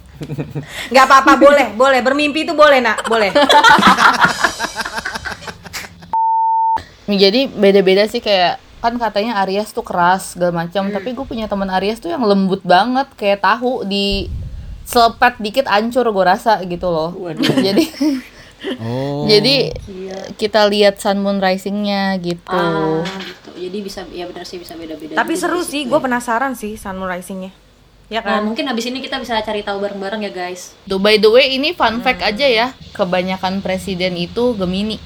Nggak 0.94 1.05
apa-apa, 1.05 1.33
boleh, 1.37 1.66
boleh. 1.75 1.98
Bermimpi 1.98 2.46
itu 2.46 2.55
boleh, 2.55 2.79
Nak. 2.79 3.11
Boleh. 3.11 3.35
jadi 7.12 7.44
beda-beda 7.44 8.07
sih 8.07 8.22
kayak 8.22 8.57
kan 8.79 8.96
katanya 8.96 9.42
Aries 9.44 9.70
tuh 9.70 9.85
keras 9.85 10.33
segala 10.33 10.64
macam 10.64 10.88
Hmm. 10.88 10.94
tapi 10.94 11.12
gue 11.12 11.22
punya 11.22 11.44
teman 11.44 11.68
Aries 11.68 12.01
tuh 12.01 12.09
yang 12.09 12.25
lembut 12.25 12.64
banget 12.64 13.05
kayak 13.14 13.38
tahu 13.38 13.85
di 13.85 14.33
selepet 14.83 15.38
dikit 15.38 15.66
ancur 15.68 16.09
gue 16.09 16.25
rasa 16.25 16.59
gitu 16.64 16.88
loh 16.88 17.12
Waduh. 17.12 17.42
jadi 17.68 17.85
Oh. 18.79 19.27
jadi 19.27 19.75
kita 20.33 20.66
lihat 20.66 20.96
sun 20.96 21.18
moon 21.18 21.38
risingnya 21.38 22.14
gitu 22.16 22.46
Ah, 22.46 23.03
gitu. 23.20 23.51
Jadi 23.59 23.79
bisa 23.79 24.03
ya 24.09 24.27
benar 24.27 24.42
sih 24.42 24.57
bisa 24.57 24.75
beda-beda. 24.75 25.14
Tapi 25.14 25.35
seru 25.35 25.62
sih, 25.62 25.83
gue 25.85 25.94
ya. 25.94 26.03
penasaran 26.03 26.53
sih 26.53 26.75
Sun 26.75 26.94
Moon 26.94 27.07
Rising-nya. 27.07 27.51
Ya 28.07 28.18
Nah, 28.18 28.38
kan? 28.38 28.40
mungkin 28.44 28.66
habis 28.66 28.85
ini 28.85 28.98
kita 28.98 29.16
bisa 29.16 29.38
cari 29.38 29.62
tahu 29.62 29.79
bareng-bareng 29.79 30.20
ya, 30.20 30.31
guys. 30.31 30.75
tuh 30.85 30.98
by 30.98 31.16
the 31.16 31.27
way 31.27 31.53
ini 31.53 31.70
fun 31.70 31.98
fact 32.01 32.20
aja 32.20 32.44
ya 32.44 32.66
kebanyakan 32.92 33.59
presiden 33.59 34.14
itu 34.14 34.53
Gemini 34.53 34.98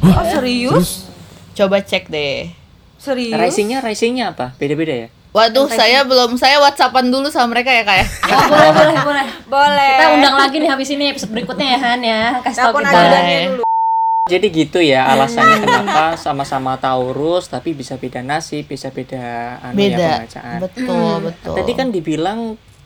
Oh, 0.00 0.22
serius? 0.24 1.06
coba 1.52 1.78
cek 1.78 2.08
deh 2.08 2.50
Serius? 2.96 3.34
Risingnya 3.34 3.78
risingnya 3.78 4.30
apa? 4.30 4.54
Beda-beda 4.56 4.94
ya? 4.96 5.08
Waduh, 5.32 5.64
saya 5.66 6.04
belum 6.04 6.36
saya 6.36 6.60
WhatsAppan 6.60 7.08
dulu 7.08 7.32
sama 7.32 7.56
mereka 7.56 7.72
ya 7.72 7.82
kayak. 7.82 8.04
Oh, 8.32 8.46
boleh, 8.48 8.70
boleh, 8.72 8.96
boleh. 9.00 9.26
Boleh. 9.48 9.92
Kita 9.96 10.06
undang 10.12 10.36
lagi 10.36 10.56
nih 10.60 10.68
habis 10.68 10.88
ini 10.92 11.08
episode 11.08 11.32
berikutnya 11.32 11.66
ya 11.72 11.78
Han 11.80 12.00
ya. 12.04 12.22
Kasih 12.44 12.68
tahu 12.68 12.72
kita. 12.78 12.92
Boleh. 12.92 13.40
dulu. 13.48 13.62
Jadi 14.22 14.46
gitu 14.54 14.78
ya 14.78 15.02
alasannya 15.08 15.58
kenapa 15.58 16.14
sama-sama 16.14 16.78
Taurus 16.78 17.50
tapi 17.50 17.74
bisa 17.74 17.98
beda 17.98 18.22
nasib, 18.22 18.70
bisa 18.70 18.92
beda 18.92 19.58
anu 19.64 19.74
ya 19.74 19.88
Beda. 19.90 20.10
pembacaan. 20.20 20.58
Betul, 20.62 21.14
betul. 21.26 21.54
Tadi 21.58 21.72
kan 21.74 21.88
dibilang 21.90 22.38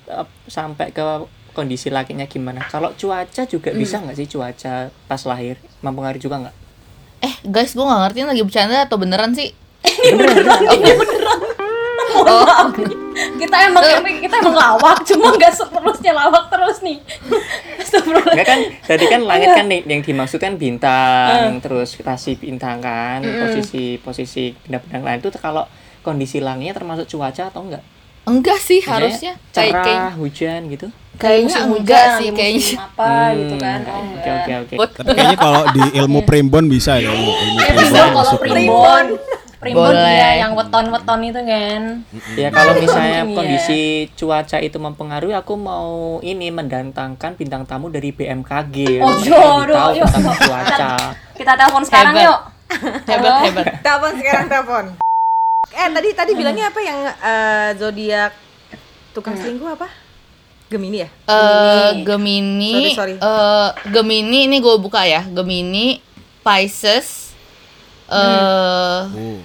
eh, 0.07 0.27
sampai 0.47 0.95
ke 0.95 1.03
kondisi 1.51 1.91
lakinya 1.91 2.25
gimana? 2.25 2.65
Kalau 2.65 2.95
cuaca 2.95 3.43
juga 3.45 3.75
bisa 3.75 4.01
nggak 4.01 4.17
sih 4.17 4.29
cuaca 4.29 4.89
pas 5.05 5.23
lahir 5.27 5.59
mempengaruhi 5.83 6.23
juga 6.23 6.47
nggak? 6.47 6.57
eh 7.17 7.35
guys, 7.43 7.73
gua 7.73 7.89
nggak 7.89 8.01
ngerti 8.07 8.19
ini 8.21 8.29
lagi 8.29 8.43
bercanda 8.45 8.77
atau 8.85 8.97
beneran 8.97 9.33
sih? 9.33 9.51
Mohon 12.16 12.38
maaf 12.42 12.68
nih. 12.74 12.96
Kita 13.37 13.57
emang 13.64 13.85
kita 14.18 14.35
emang 14.38 14.55
lawak, 14.55 14.98
cuma 15.05 15.33
nggak 15.33 15.52
seterusnya 15.52 16.12
lawak 16.12 16.48
terus 16.48 16.81
nih. 16.81 16.98
Enggak 17.96 18.46
kan, 18.46 18.59
tadi 18.83 19.05
kan 19.07 19.20
langit 19.22 19.48
kan 19.52 19.66
nih, 19.66 19.81
yang 19.85 20.00
dimaksud 20.00 20.37
kan 20.37 20.52
bintang, 20.55 21.61
terus 21.61 21.96
rasi 21.98 22.35
bintang 22.35 22.79
kan, 22.79 23.20
posisi 23.22 23.96
posisi 23.96 24.52
benda-benda 24.59 25.00
lain 25.02 25.18
itu 25.18 25.31
kalau 25.35 25.64
kondisi 26.00 26.38
langitnya 26.38 26.72
termasuk 26.72 27.09
cuaca 27.09 27.48
atau 27.48 27.62
enggak? 27.62 27.83
Enggak 28.26 28.59
sih 28.59 28.83
Misalnya 28.83 29.00
harusnya. 29.07 29.33
Cerah, 29.48 29.85
kayak 29.87 30.18
hujan 30.18 30.61
gitu. 30.66 30.87
kayaknya 31.16 31.57
Musim 31.57 31.62
enggak 31.72 31.79
hujan, 32.05 32.11
sih 32.12 32.26
musim 32.26 32.37
kayaknya. 32.37 32.76
apa 32.76 33.11
gitu 33.33 33.55
kan. 33.57 33.79
Oh, 33.81 33.94
Hmm, 33.96 34.12
Oke 34.12 34.29
enggak. 34.29 34.59
oke 34.61 34.74
oke. 34.74 34.74
Tapi 34.92 35.11
kayaknya 35.14 35.38
kalau 35.38 35.62
di 35.70 35.83
ilmu 35.96 36.20
primbon 36.22 36.64
bisa 36.66 36.92
ya. 36.98 37.09
Ilmu, 37.09 37.33
ilmu 37.33 37.59
Eh, 37.59 37.70
primbon 37.72 38.09
kalau 38.12 38.35
primbon. 38.37 39.05
Primbon 39.57 39.88
Boleh. 39.88 40.05
iya 40.07 40.31
yang 40.38 40.53
weton-weton 40.53 41.21
itu 41.25 41.40
kan. 41.40 41.83
Ya 42.35 42.49
kalau 42.51 42.77
misalnya 42.83 43.25
Iya. 43.25 43.33
kondisi 43.33 43.81
cuaca 44.12 44.59
itu 44.59 44.77
mempengaruhi, 44.77 45.33
aku 45.33 45.55
mau 45.55 45.88
ini 46.21 46.51
mendatangkan 46.51 47.35
bintang 47.35 47.64
tamu 47.64 47.88
dari 47.88 48.11
BMKG. 48.11 49.01
Oh, 49.01 49.16
jodoh, 49.16 49.64
tahu 49.73 49.90
yuk. 49.97 50.07
tentang 50.07 50.37
cuaca. 50.38 50.88
Kita 51.38 51.53
telepon 51.55 51.83
sekarang 51.83 52.12
Hebat. 52.12 52.27
yuk. 52.27 52.40
Hebat 53.09 53.33
hebat. 53.45 53.66
Telepon 53.81 54.12
sekarang 54.16 54.47
telepon. 54.47 54.85
Eh 55.69 55.88
tadi 55.88 56.09
tadi 56.12 56.33
bilangnya 56.33 56.66
apa 56.69 56.81
yang 56.81 56.99
eh, 57.07 57.69
zodiak 57.75 58.33
tukang 59.12 59.35
selingkuh 59.35 59.73
apa? 59.73 59.88
Gemini 60.66 61.01
ya? 61.01 61.09
Eh 61.25 62.03
Gemini, 62.03 62.90
Sorry, 62.92 63.14
sorry. 63.14 63.14
eh, 63.16 63.69
Gemini 63.88 64.38
ini 64.45 64.59
gue 64.59 64.77
buka 64.77 65.01
ya. 65.03 65.23
Gemini, 65.25 66.03
Pisces, 66.40 67.26
eh 68.07 69.03
Oh. 69.09 69.40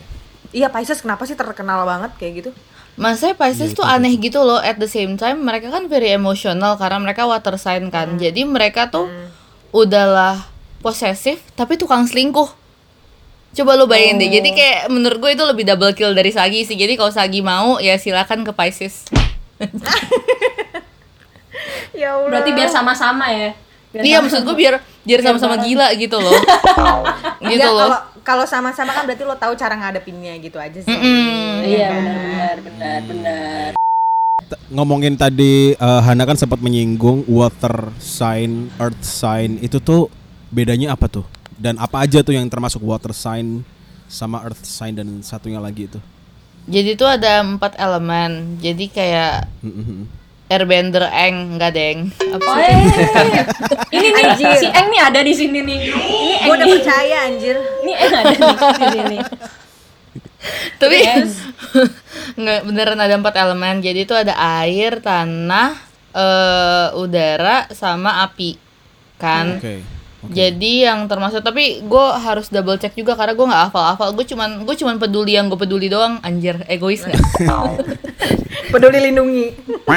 Iya 0.52 0.67
Pisces 0.67 1.00
kenapa 1.00 1.24
sih 1.24 1.34
terkenal 1.34 1.82
banget 1.82 2.12
kayak 2.15 2.34
gitu? 2.38 2.52
Maksudnya 2.93 3.34
Pisces 3.34 3.71
tuh 3.71 3.82
aneh 3.82 4.12
gitu 4.13 4.39
loh 4.39 4.60
At 4.60 4.76
the 4.76 4.86
same 4.86 5.15
time 5.15 5.41
mereka 5.41 5.69
kan 5.69 5.88
very 5.88 6.12
emotional 6.12 6.76
Karena 6.76 7.00
mereka 7.00 7.24
water 7.24 7.56
sign 7.56 7.88
kan. 7.88 8.15
Jadi 8.15 8.43
mereka 8.43 8.86
tuh 8.86 9.08
udahlah 9.71 10.43
posesif 10.80 11.39
Tapi 11.52 11.76
tukang 11.76 12.04
selingkuh. 12.04 12.52
Coba 13.54 13.74
lo 13.74 13.84
bayangin 13.86 14.15
deh 14.17 14.30
Jadi 14.30 14.50
kayak 14.52 14.80
menurut 14.88 15.17
gue 15.17 15.32
itu 15.32 15.43
lebih 15.45 15.63
double 15.65 15.91
kill 15.91 16.12
dari 16.12 16.30
Sagi 16.30 16.62
sih. 16.62 16.76
Jadi 16.76 16.93
kalau 16.93 17.10
Sagi 17.10 17.39
mau 17.39 17.80
ya 17.80 17.95
silakan 17.95 18.43
ke 18.43 18.52
Pisces. 18.52 19.08
Ya 21.93 22.15
Allah. 22.15 22.30
Berarti 22.30 22.52
biar 22.52 22.67
sama-sama 22.67 23.28
ya. 23.30 23.52
Biar 23.91 24.02
Iya 24.02 24.12
sama- 24.13 24.24
maksud 24.26 24.41
gue 24.43 24.56
biar 24.58 24.76
biar 25.02 25.19
sama-sama 25.21 25.56
gila 25.60 25.88
gitu 25.95 26.17
loh. 26.17 26.32
Gitu 27.41 27.60
Enggak, 27.60 27.69
loh. 27.69 27.89
kalau 27.89 28.00
kalau 28.21 28.45
sama-sama 28.45 28.93
kan 28.93 29.03
berarti 29.10 29.23
lo 29.25 29.36
tahu 29.38 29.53
cara 29.57 29.73
ngadepinnya 29.77 30.38
gitu 30.41 30.57
aja 30.62 30.79
sih. 30.81 30.89
Iya 31.65 31.89
benar 31.89 32.21
benar 32.21 32.55
benar 32.62 32.99
benar. 33.10 33.69
T- 34.45 34.62
Ngomongin 34.69 35.15
tadi 35.17 35.73
eh, 35.73 36.01
Hana 36.01 36.23
kan 36.25 36.38
sempat 36.38 36.62
menyinggung 36.62 37.25
water 37.29 37.89
sign, 37.97 38.69
earth 38.77 39.01
sign 39.03 39.57
itu 39.62 39.81
tuh 39.81 40.07
bedanya 40.53 40.93
apa 40.93 41.10
tuh? 41.10 41.25
Dan 41.62 41.77
apa 41.77 42.01
aja 42.05 42.25
tuh 42.25 42.34
yang 42.34 42.49
termasuk 42.49 42.81
water 42.81 43.13
sign 43.13 43.62
sama 44.10 44.41
earth 44.43 44.65
sign 44.65 44.97
dan 44.97 45.07
satunya 45.21 45.62
lagi 45.62 45.86
itu? 45.89 45.99
Jadi 46.69 46.93
tuh 46.93 47.10
ada 47.10 47.41
empat 47.41 47.73
elemen 47.81 48.62
Jadi 48.62 48.86
kayak 48.86 49.49
Mm-mm. 49.65 50.05
Airbender 50.52 51.08
eng 51.08 51.56
Enggak 51.56 51.72
deng 51.72 52.12
Apa 52.20 52.44
Oh, 52.44 52.58
eh. 52.60 52.76
ini 53.96 54.08
nih 54.12 54.36
si 54.60 54.68
Eng 54.68 54.88
nih 54.92 55.02
ada 55.02 55.20
di 55.24 55.32
sini 55.32 55.60
nih. 55.64 55.80
Ini 55.88 56.34
Eng 56.44 56.48
Gue 56.48 56.56
udah 56.56 56.68
nih. 56.68 56.76
percaya 56.76 57.18
anjir. 57.26 57.56
Ini 57.82 57.94
Eng 57.96 58.12
ada 58.12 58.34
nih 58.36 58.52
di 58.52 58.88
sini. 58.92 59.18
Tapi 60.76 60.98
nggak 62.42 62.60
beneran 62.66 63.00
ada 63.00 63.16
empat 63.16 63.36
elemen. 63.38 63.80
Jadi 63.80 64.00
itu 64.04 64.16
ada 64.18 64.34
air, 64.62 64.98
tanah, 65.00 65.78
eh, 66.12 66.88
udara, 66.98 67.70
sama 67.72 68.26
api, 68.26 68.58
kan? 69.16 69.62
Oke. 69.62 70.01
Jadi 70.21 70.86
yang 70.86 71.10
termasuk 71.10 71.41
tapi 71.41 71.81
gue 71.81 72.05
harus 72.21 72.45
double 72.53 72.77
check 72.77 72.93
juga 72.93 73.17
karena 73.17 73.34
gue 73.34 73.47
nggak 73.49 73.63
hafal-hafal. 73.73 74.13
Gue 74.13 74.29
cuman 74.29 74.69
gue 74.69 74.75
cuman 74.77 75.01
peduli 75.01 75.34
yang 75.34 75.49
gue 75.49 75.57
peduli 75.57 75.89
doang. 75.89 76.21
Anjir, 76.21 76.62
egois 76.69 77.01
nggak? 77.01 77.41
Peduli 78.71 79.10
lindungi. 79.10 79.45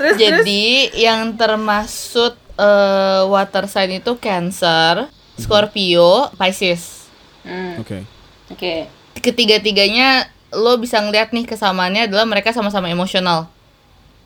Terus 0.00 0.16
Jadi 0.18 0.88
yang 0.98 1.36
termasuk 1.36 2.34
eh, 2.56 3.22
water 3.28 3.68
sign 3.68 4.00
itu 4.02 4.16
Cancer, 4.18 5.06
Scorpio, 5.36 6.32
Pisces. 6.34 7.06
Hmm, 7.44 7.78
Oke. 7.78 8.02
Oke. 8.50 8.88
Ketiga-tiganya 9.20 10.26
lo 10.56 10.80
bisa 10.80 10.98
ngeliat 10.98 11.30
nih 11.30 11.46
kesamaannya 11.46 12.10
adalah 12.10 12.26
mereka 12.26 12.50
sama-sama 12.56 12.88
emosional. 12.88 13.46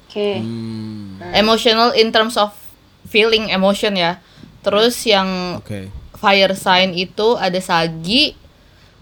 Oke. 0.09 0.41
Hmm, 0.41 1.19
Emotional 1.35 1.93
in 1.99 2.15
terms 2.15 2.39
of 2.41 2.55
feeling 3.07 3.49
emotion 3.51 3.95
ya. 3.95 4.19
Terus 4.61 4.99
yang 5.07 5.63
Oke. 5.63 5.89
fire 6.19 6.55
sign 6.59 6.93
itu 6.93 7.39
ada 7.39 7.59
Sagi, 7.63 8.35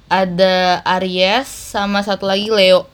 ada 0.06 0.84
Aries, 1.00 1.48
sama 1.48 2.04
satu 2.04 2.28
lagi 2.28 2.52
Leo. 2.52 2.84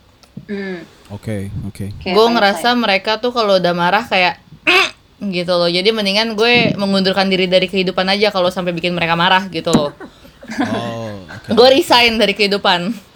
Hmm. 0.46 0.86
Oke. 1.10 1.50
Oke. 1.66 1.90
Oke, 1.90 2.14
gue 2.14 2.26
fire 2.26 2.34
ngerasa 2.38 2.72
mereka 2.78 3.18
tuh 3.18 3.34
kalau 3.34 3.58
udah 3.58 3.74
marah 3.74 4.06
kayak 4.06 4.38
gitu 5.34 5.52
loh. 5.58 5.66
Jadi 5.66 5.90
mendingan 5.90 6.38
gue 6.38 6.78
mengundurkan 6.78 7.26
diri 7.26 7.50
dari 7.50 7.66
kehidupan 7.66 8.06
aja 8.06 8.30
kalau 8.30 8.48
sampai 8.48 8.70
bikin 8.70 8.94
mereka 8.94 9.18
marah 9.18 9.50
gitu 9.50 9.74
loh. 9.74 9.90
Oh, 10.70 11.22
oke. 11.26 11.54
gue 11.54 11.68
resign 11.74 12.18
dari 12.18 12.34
kehidupan. 12.38 13.09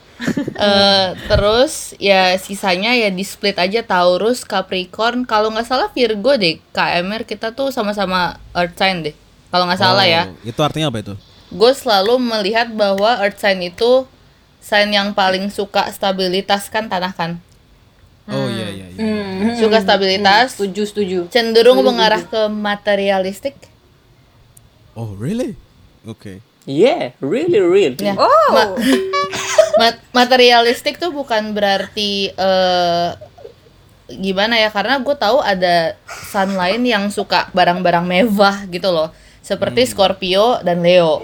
Eh, 0.54 1.08
terus 1.26 1.72
ya 1.98 2.36
sisanya 2.36 2.94
ya 2.94 3.08
di 3.08 3.20
split 3.20 3.56
aja 3.56 3.82
Taurus, 3.82 4.42
Capricorn. 4.42 5.24
Kalau 5.24 5.50
nggak 5.50 5.66
salah 5.66 5.90
Virgo 5.90 6.34
deh. 6.34 6.62
KMR 6.70 7.22
kita 7.22 7.50
tuh 7.50 7.68
sama-sama 7.68 8.38
Earth 8.52 8.74
sign 8.74 9.02
deh. 9.02 9.14
Kalau 9.48 9.66
nggak 9.66 9.78
salah 9.78 10.02
ya. 10.04 10.22
Oh, 10.26 10.38
Itu 10.42 10.60
artinya 10.60 10.88
apa 10.88 11.00
itu? 11.00 11.14
gue 11.46 11.70
selalu 11.72 12.18
melihat 12.18 12.66
bahwa 12.68 13.14
earth 13.20 13.38
sign 13.38 13.62
itu 13.62 14.10
sign 14.58 14.90
yang 14.90 15.14
paling 15.14 15.46
suka 15.48 15.86
stabilitas 15.88 16.66
kan 16.66 16.90
tanah 16.90 17.14
kan 17.14 17.38
Oh 18.26 18.50
iya 18.50 18.66
iya 18.72 18.86
iya. 18.90 18.98
Hmm. 18.98 19.54
suka 19.54 19.78
stabilitas 19.78 20.58
Setuju 20.58 20.82
setuju. 20.84 21.18
cenderung 21.28 21.78
mengarah 21.80 22.18
ke 22.20 22.48
materialistik 22.48 23.54
Oh 24.94 25.14
really? 25.14 25.54
Oke. 26.02 26.42
Yeah, 26.64 27.14
really 27.20 27.62
really. 27.62 28.02
ya 28.02 28.18
Oh. 28.18 28.50
ma- 28.50 28.74
ma- 29.78 30.00
materialistik 30.12 30.98
tuh 30.98 31.10
bukan 31.10 31.54
berarti 31.54 32.30
eh 32.34 33.10
gimana 34.04 34.60
ya 34.60 34.68
karena 34.68 35.00
gue 35.00 35.16
tahu 35.16 35.40
ada 35.40 35.96
sun 36.28 36.54
lain 36.54 36.84
yang 36.84 37.08
suka 37.08 37.48
barang-barang 37.56 38.04
mewah 38.04 38.68
gitu 38.68 38.92
loh. 38.92 39.08
Seperti 39.44 39.84
Scorpio 39.88 40.60
dan 40.64 40.80
Leo. 40.84 41.20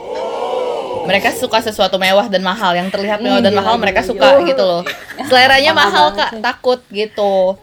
Mereka 1.08 1.32
suka 1.36 1.64
sesuatu 1.64 1.96
mewah 1.96 2.28
dan 2.28 2.44
mahal 2.44 2.76
yang 2.76 2.88
terlihat 2.92 3.24
mewah 3.24 3.40
dan 3.40 3.56
mahal 3.56 3.80
mereka 3.80 4.04
suka 4.04 4.40
gitu 4.44 4.60
loh. 4.60 4.82
Seleranya 5.28 5.72
mahal 5.72 6.12
kak. 6.12 6.40
takut 6.40 6.80
gitu. 6.92 7.56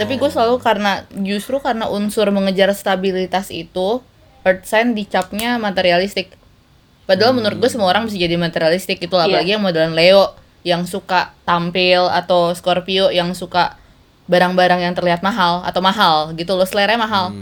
Tapi 0.00 0.16
gue 0.16 0.30
selalu 0.30 0.60
karena 0.60 1.04
justru 1.12 1.60
karena 1.60 1.88
unsur 1.88 2.28
mengejar 2.32 2.72
stabilitas 2.72 3.52
itu 3.52 4.00
earth 4.46 4.64
sign 4.64 4.96
dicapnya 4.96 5.60
materialistik 5.60 6.32
padahal 7.08 7.32
menurut 7.32 7.56
gue 7.56 7.66
semua 7.66 7.88
orang 7.88 8.04
bisa 8.04 8.14
jadi 8.14 8.36
materialistik 8.36 9.00
gitu 9.00 9.16
Iya. 9.16 9.24
apalagi 9.24 9.50
yang 9.50 9.64
modelan 9.64 9.96
Leo 9.96 10.36
yang 10.60 10.84
suka 10.84 11.32
tampil 11.42 12.04
atau 12.04 12.52
Scorpio 12.52 13.08
yang 13.08 13.32
suka 13.32 13.80
barang-barang 14.26 14.84
yang 14.84 14.92
terlihat 14.92 15.24
mahal 15.24 15.64
atau 15.64 15.80
mahal 15.80 16.36
gitu 16.36 16.52
loh 16.52 16.68
seleranya 16.68 17.00
mahal. 17.00 17.32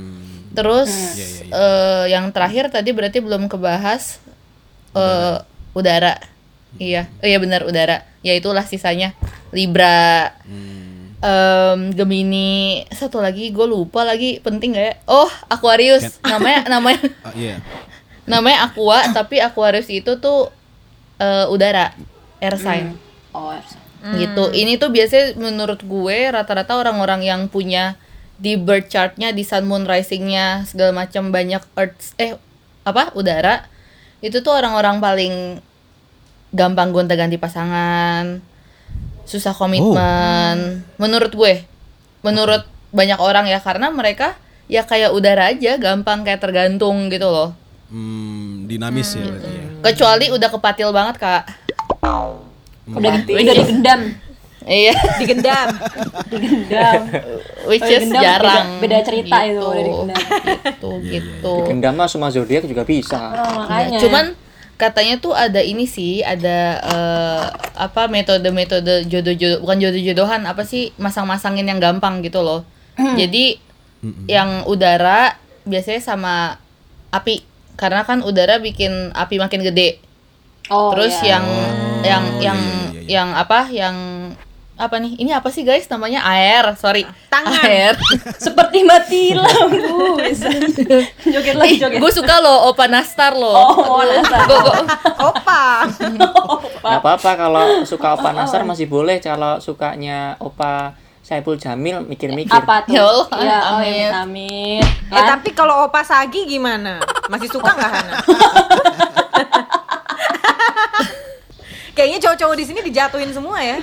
Terus 0.54 0.88
Iya, 0.88 1.26
iya, 1.42 1.50
eh, 1.50 2.04
yang 2.14 2.30
terakhir 2.30 2.70
tadi 2.70 2.94
berarti 2.94 3.18
belum 3.18 3.50
kebahas 3.50 4.22
eh, 4.94 5.36
udara. 5.72 6.14
iya 6.78 7.10
oh, 7.18 7.26
iya 7.26 7.36
benar 7.36 7.66
udara. 7.66 8.06
Ya 8.22 8.32
itulah 8.32 8.62
sisanya 8.62 9.12
Libra. 9.50 10.30
Em, 11.16 11.90
Gemini. 11.90 12.84
Satu 12.92 13.18
lagi 13.18 13.48
gue 13.48 13.66
lupa 13.66 14.04
lagi 14.04 14.38
penting 14.38 14.76
gak 14.76 14.84
ya? 14.84 14.94
Oh 15.06 15.26
Aquarius. 15.48 16.20
Namanya 16.22 16.68
namanya 16.68 17.00
Ah, 17.24 17.32
Iya. 17.40 17.58
Namanya 18.26 18.70
Aqua 18.70 19.06
tapi 19.14 19.38
Aquarius 19.38 19.88
itu 19.90 20.18
tuh 20.18 20.50
eh, 21.22 21.46
udara 21.48 21.94
air 22.42 22.56
sign. 22.58 22.86
Oh, 23.32 23.54
gitu. 24.18 24.44
Ini 24.52 24.78
tuh 24.78 24.92
biasanya 24.92 25.34
menurut 25.40 25.82
gue 25.82 26.18
rata-rata 26.30 26.78
orang-orang 26.78 27.26
yang 27.26 27.40
punya 27.50 27.98
di 28.36 28.60
birth 28.60 28.92
chartnya 28.92 29.32
di 29.32 29.42
sun 29.42 29.64
moon 29.64 29.88
risingnya 29.88 30.68
segala 30.68 30.92
macam 30.92 31.32
banyak 31.32 31.64
earth 31.72 32.12
eh 32.20 32.36
apa 32.84 33.16
udara 33.16 33.64
itu 34.20 34.44
tuh 34.44 34.52
orang-orang 34.52 35.00
paling 35.00 35.34
gampang 36.52 36.92
gonta-ganti 36.92 37.40
pasangan 37.40 38.44
susah 39.26 39.56
komitmen. 39.56 40.84
Menurut 41.00 41.32
gue 41.32 41.64
menurut 42.22 42.62
banyak 42.94 43.18
orang 43.18 43.46
ya 43.50 43.58
karena 43.58 43.90
mereka 43.90 44.36
ya 44.66 44.82
kayak 44.82 45.14
udara 45.14 45.50
aja 45.54 45.78
gampang 45.78 46.26
kayak 46.26 46.42
tergantung 46.42 47.06
gitu 47.10 47.30
loh 47.30 47.54
Hmm, 47.86 48.66
dinamis 48.66 49.14
ya 49.14 49.22
berarti 49.24 49.52
ya. 49.52 49.66
kecuali 49.84 50.26
udah 50.28 50.48
kepatil 50.50 50.90
banget 50.90 51.16
kak 51.16 51.42
udah 52.88 53.12
di, 53.22 53.32
udah 53.32 53.54
digendam. 53.56 54.00
iya 54.64 54.94
Digendam. 55.18 55.68
Digendam. 56.26 57.00
which 57.70 57.82
is 57.84 58.02
digendam 58.04 58.22
jarang 58.22 58.66
beda- 58.78 58.82
beda 58.82 58.98
cerita 59.02 59.36
itu 59.42 59.54
kalau 59.56 59.70
udah 59.70 59.84
digendam. 59.84 60.18
gitu 60.64 60.90
gitu 61.04 61.54
Gendam 61.64 61.94
mah 61.94 62.06
semua 62.06 62.28
zodiak 62.28 62.62
juga 62.64 62.82
bisa. 62.82 63.18
Oh, 63.32 63.62
makanya. 63.62 63.98
cuman 63.98 64.24
katanya 64.76 65.16
tuh 65.16 65.32
ada 65.32 65.58
ini 65.58 65.86
sih 65.86 66.20
ada 66.20 66.58
eh, 66.78 67.44
apa 67.76 68.06
metode-metode 68.06 69.06
jodoh-jodoh 69.06 69.62
bukan 69.62 69.78
jodoh-jodohan 69.80 70.42
apa 70.44 70.62
sih 70.62 70.90
masang-masangin 70.96 71.64
yang 71.64 71.78
gampang 71.78 72.20
gitu 72.20 72.42
loh 72.42 72.60
jadi 72.96 73.56
yang 74.26 74.62
udara 74.64 75.34
biasanya 75.62 75.98
sama 75.98 76.34
api 77.08 77.40
karena 77.76 78.02
kan 78.02 78.20
udara 78.20 78.58
bikin 78.58 79.12
api 79.12 79.36
makin 79.36 79.60
gede 79.62 80.00
oh, 80.68 80.90
terus 80.90 81.14
iya. 81.20 81.38
yang 81.38 81.44
yang 82.02 82.24
iya, 82.24 82.42
yang 82.42 82.58
iya, 82.58 82.72
iya, 82.82 82.92
iya. 82.92 83.02
yang 83.06 83.28
apa 83.32 83.60
yang 83.68 83.96
apa 84.76 85.00
nih 85.00 85.16
ini 85.16 85.32
apa 85.32 85.48
sih 85.48 85.64
guys 85.64 85.88
namanya 85.88 86.20
air 86.26 86.76
sorry 86.76 87.08
Tangan. 87.32 87.64
air 87.64 87.96
seperti 88.44 88.84
mati 88.84 89.32
lampu. 89.36 90.20
Joget 91.32 91.56
lagi 91.56 91.80
joget. 91.80 91.96
gue 91.96 92.12
suka 92.12 92.36
loh 92.38 92.68
opa 92.68 92.84
nastar 92.84 93.32
loh 93.32 93.56
Oh, 93.72 94.04
Nastar. 94.04 94.44
Gua- 94.44 94.60
gua- 94.60 94.84
Opa. 95.32 95.88
Gak 96.76 97.00
apa-apa 97.00 97.30
kalau 97.34 97.64
suka 97.82 98.14
Opa 98.14 98.30
Nasar 98.30 98.62
masih 98.62 98.84
boleh 98.84 99.16
kalau 99.18 99.56
sukanya 99.58 100.36
Opa 100.38 100.92
Saiful 101.26 101.58
Jamil 101.58 102.06
mikir-mikir. 102.06 102.54
Apa 102.54 102.86
tuh? 102.86 102.94
Ya 103.42 103.58
Allah, 103.58 103.82
ya, 103.82 104.22
amin. 104.22 104.78
Eh 105.10 105.22
tapi 105.26 105.50
kalau 105.50 105.82
Opa 105.82 106.06
Sagi 106.06 106.46
gimana? 106.46 107.02
Masih 107.26 107.50
suka 107.50 107.74
nggak 107.74 107.90
Hana? 107.90 108.14
Kayaknya 111.98 112.18
cowok-cowok 112.22 112.54
di 112.54 112.64
sini 112.70 112.78
dijatuhin 112.86 113.34
semua 113.34 113.58
ya. 113.58 113.82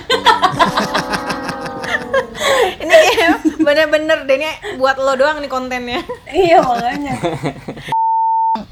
ini 2.80 2.96
bener-bener 3.60 4.24
deh 4.24 4.40
buat 4.80 4.96
lo 4.96 5.12
doang 5.12 5.44
nih 5.44 5.52
kontennya. 5.52 6.00
Iya 6.32 6.64
makanya. 6.64 7.12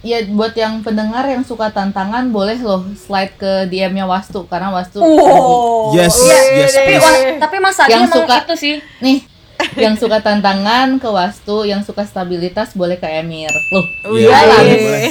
Ya 0.02 0.18
buat 0.26 0.50
yang 0.52 0.82
pendengar 0.82 1.22
yang 1.24 1.42
suka 1.42 1.70
tantangan 1.70 2.26
boleh 2.28 2.58
loh 2.58 2.82
slide 2.96 3.34
ke 3.34 3.70
DM-nya 3.70 4.02
Wastu 4.02 4.42
karena 4.44 4.68
Wastu 4.68 4.98
wow 4.98 5.90
Yes, 5.92 6.18
Iya, 6.18 6.34
yes, 6.34 6.42
iya, 6.42 6.66
tapi, 6.66 6.86
please. 6.88 7.04
wah, 7.04 7.16
tapi 7.38 7.56
masa 7.58 7.82
dia 7.84 7.94
Yang 7.94 8.04
suka- 8.12 8.42
itu 8.42 8.54
sih 8.56 8.74
nih 8.98 9.18
yang 9.74 9.94
suka 9.94 10.18
tantangan 10.18 10.98
ke 10.98 11.06
Wastu, 11.06 11.62
yang 11.62 11.80
suka 11.80 12.02
stabilitas 12.02 12.74
boleh 12.74 12.96
ke 12.96 13.06
Emir. 13.06 13.46
Loh, 13.70 13.86
Iya, 14.12 14.34
boleh, 14.34 14.74
boleh. 14.76 15.04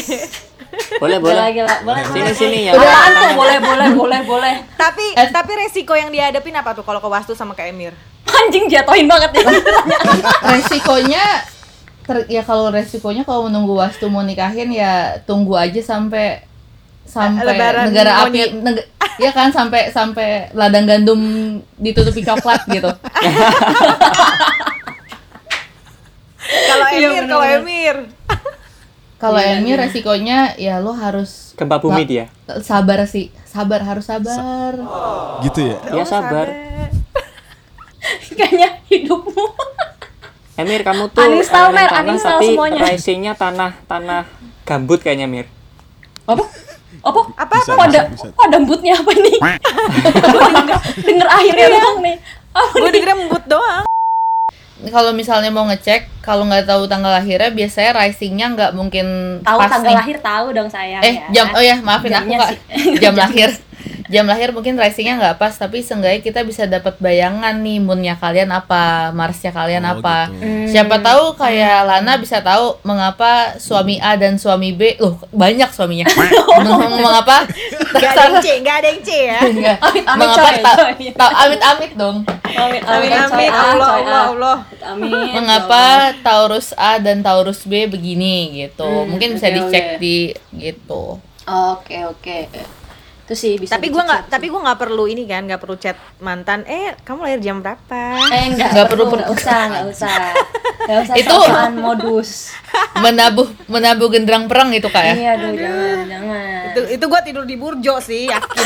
boleh 0.93 1.17
boleh 1.17 1.35
Gila, 1.35 1.45
gila. 1.53 1.75
boleh 1.81 2.03
sini 2.05 2.19
boleh. 2.21 2.35
sini 2.35 2.59
ya 2.61 2.71
tuh 2.73 3.31
boleh 3.33 3.57
boleh 3.59 3.87
boleh 3.91 4.19
boleh 4.23 4.55
tapi 4.73 5.03
Eh. 5.13 5.27
tapi 5.29 5.51
resiko 5.57 5.91
yang 5.93 6.07
dihadapin 6.07 6.51
apa 6.53 6.71
tuh 6.73 6.83
kalau 6.83 6.99
ke 6.99 7.07
Wastu 7.07 7.31
sama 7.31 7.51
ke 7.53 7.63
Emir? 7.65 7.95
anjing 8.23 8.67
jatuhin 8.67 9.05
banget 9.05 9.31
ya 9.33 9.43
resikonya 10.45 11.25
ter- 12.11 12.27
ya 12.27 12.43
kalau 12.43 12.67
resikonya 12.67 13.23
kalau 13.23 13.47
menunggu 13.47 13.71
Wastu 13.73 14.05
mau 14.05 14.19
nikahin 14.21 14.67
ya 14.69 15.15
tunggu 15.23 15.55
aja 15.55 15.79
sampai 15.79 16.43
sampai 17.01 17.43
Lebaran 17.47 17.87
negara 17.87 18.11
monyet. 18.21 18.51
api 18.51 18.59
neg- 18.61 18.87
ya 19.15 19.31
kan 19.31 19.47
sampai 19.49 19.87
sampai 19.89 20.27
ladang 20.51 20.83
gandum 20.83 21.19
ditutupi 21.77 22.19
coklat 22.21 22.67
gitu. 22.67 22.91
Kalau 26.41 26.85
Iya, 26.89 27.07
Emir, 27.07 27.23
kalau 27.25 27.45
Emir. 27.45 27.95
Kalau 29.15 29.39
Iya, 29.39 29.55
Emir 29.55 29.77
resikonya 29.77 30.57
ya 30.57 30.81
lo 30.81 30.91
harus 30.91 31.53
gempa 31.53 31.77
bumi 31.77 32.03
dia 32.03 32.25
sabar 32.59 33.05
sih, 33.05 33.29
sabar 33.45 33.79
harus 33.81 34.03
sabar. 34.03 34.73
Gitu 35.41 35.61
ya. 35.63 35.77
ya 35.93 36.03
sabar 36.03 36.47
kayaknya 38.31 38.81
hidupmu 38.89 39.45
Emir 40.53 40.81
kamu 40.81 41.09
tuh 41.09 41.21
Uninstall, 41.21 41.71
Mer, 41.71 41.87
tanah, 41.87 42.03
uninstall 42.05 42.37
tapi 42.37 42.47
semuanya. 42.49 42.81
risingnya 42.85 43.33
tanah 43.33 43.71
tanah 43.85 44.23
gambut 44.63 44.99
kayaknya 44.99 45.25
Mir. 45.25 45.47
Apa? 46.23 46.43
Apa? 47.01 47.19
Apa 47.35 47.53
Bisa, 47.55 47.71
kok 47.71 47.81
ada 47.83 48.01
bisa, 48.07 48.27
ada 48.29 48.55
embutnya 48.55 48.93
apa 48.93 49.11
nih 49.11 49.37
denger, 50.21 50.79
denger 51.01 51.27
akhirnya 51.27 51.67
doang 51.73 51.99
nih. 51.99 52.15
Apa 52.51 52.75
Gue 52.75 52.89
dikira 52.89 53.13
embut 53.15 53.43
doang. 53.45 53.83
Kalau 54.81 55.11
misalnya 55.11 55.49
mau 55.49 55.63
ngecek, 55.63 56.09
kalau 56.19 56.41
nggak 56.43 56.65
tahu 56.65 56.85
tanggal 56.85 57.09
lahirnya, 57.11 57.49
biasanya 57.49 57.91
risingnya 57.95 58.47
nggak 58.51 58.71
mungkin 58.73 59.05
tahu 59.39 59.59
pas 59.59 59.69
tanggal 59.71 59.87
nih. 59.87 59.99
lahir 59.99 60.17
tahu 60.19 60.45
dong 60.51 60.67
sayang 60.67 61.01
eh 61.01 61.15
ya. 61.15 61.25
jam 61.31 61.47
oh 61.53 61.61
ya 61.61 61.77
maafin 61.79 62.09
aku 62.09 62.25
Jamnya 62.25 62.37
kak. 62.39 62.49
sih. 62.49 62.59
jam 62.97 63.13
lahir 63.21 63.49
jam 64.11 64.25
lahir 64.25 64.51
mungkin 64.51 64.75
risingnya 64.75 65.15
nggak 65.17 65.37
pas 65.37 65.53
tapi 65.53 65.79
seenggaknya 65.79 66.19
kita 66.19 66.41
bisa 66.41 66.63
dapat 66.65 66.93
bayangan 66.97 67.55
nih 67.55 67.79
moonnya 67.79 68.13
kalian 68.13 68.51
apa 68.51 69.09
marsnya 69.11 69.49
kalian 69.49 69.81
Oh, 69.83 69.97
apa 69.97 70.27
gitu. 70.27 70.43
Hmm. 70.43 70.67
siapa 70.67 70.95
tahu 70.99 71.23
kayak 71.33 71.77
Lana 71.81 72.13
bisa 72.15 72.37
tahu 72.39 72.75
mengapa 72.81 73.31
suami 73.55 73.97
A 73.97 74.13
dan 74.13 74.35
suami 74.35 74.71
B 74.71 74.95
loh 74.97 75.15
banyak 75.29 75.69
suaminya 75.69 76.05
Meng- 76.59 76.99
mengapa 76.99 77.47
Gak 77.91 78.11
ada 78.11 78.23
yang 78.25 78.35
C, 78.37 78.47
gak 78.59 78.75
ada 78.77 78.87
yang 78.87 79.01
C 79.01 79.09
ya. 79.25 79.39
Amit, 79.41 79.75
amit, 79.77 80.03
mengapa 80.17 80.39
coy, 80.43 80.55
ta- 80.59 80.77
coy. 80.77 81.07
ta- 81.11 81.35
amit-amit 81.41 81.91
dong 81.93 82.17
amin 82.43 82.81
Amin 82.81 83.09
coy, 83.09 83.17
amin, 83.17 83.49
ah, 83.49 83.63
Allah 83.69 83.89
Allah 83.93 84.11
ah. 84.11 84.27
Allah. 84.29 84.57
amin 84.85 85.31
mengapa 85.31 85.83
Taurus 86.19 86.75
A 86.75 86.97
dan 86.97 87.19
Taurus 87.19 87.63
B 87.63 87.85
begini 87.85 88.35
gitu 88.59 88.83
Hmm, 88.83 89.07
mungkin 89.09 89.35
bisa 89.35 89.47
oke, 89.47 89.55
dicek 89.55 89.85
oke. 89.87 89.97
di 89.97 90.17
gitu 90.53 91.15
oke 91.43 91.97
oke 92.09 92.37
itu 93.21 93.33
sih 93.33 93.53
bisa 93.55 93.73
Tapi 93.73 93.87
gue 93.87 93.99
nggak, 93.99 94.27
tapi 94.27 94.45
gue 94.47 94.57
nggak 94.57 94.75
perlu 94.77 95.05
ini 95.05 95.23
kan, 95.23 95.43
nggak 95.43 95.57
perlu 95.57 95.75
chat 95.75 95.93
mantan. 96.17 96.61
Eh, 96.63 96.97
kamu 96.99 97.19
lahir 97.21 97.39
jam 97.39 97.57
berapa? 97.59 98.01
eh 98.27 98.43
enggak 98.47 98.69
Nggak 98.71 98.87
perlu- 98.87 99.07
nggak 99.07 99.31
usah 99.31 99.59
nggak 99.67 99.85
usah 99.87 100.15
nggak 100.81 100.97
usah 100.99 101.15
Itu- 101.15 101.45
modus 101.73 102.29
menabuh 102.97 103.47
menabuh 103.65 104.07
genderang 104.09 104.45
perang 104.45 104.71
itu 104.71 104.87
kak 104.87 105.03
ya 105.03 105.13
iya 105.13 105.29
aduh 105.33 105.53
jangan 105.53 105.99
jangan 106.05 106.61
Itu 106.67 106.81
itu 106.89 107.05
gue 107.05 107.21
tidur 107.21 107.43
di 107.43 107.55
burjo 107.55 107.99
sih, 107.99 108.25
yakin. 108.25 108.65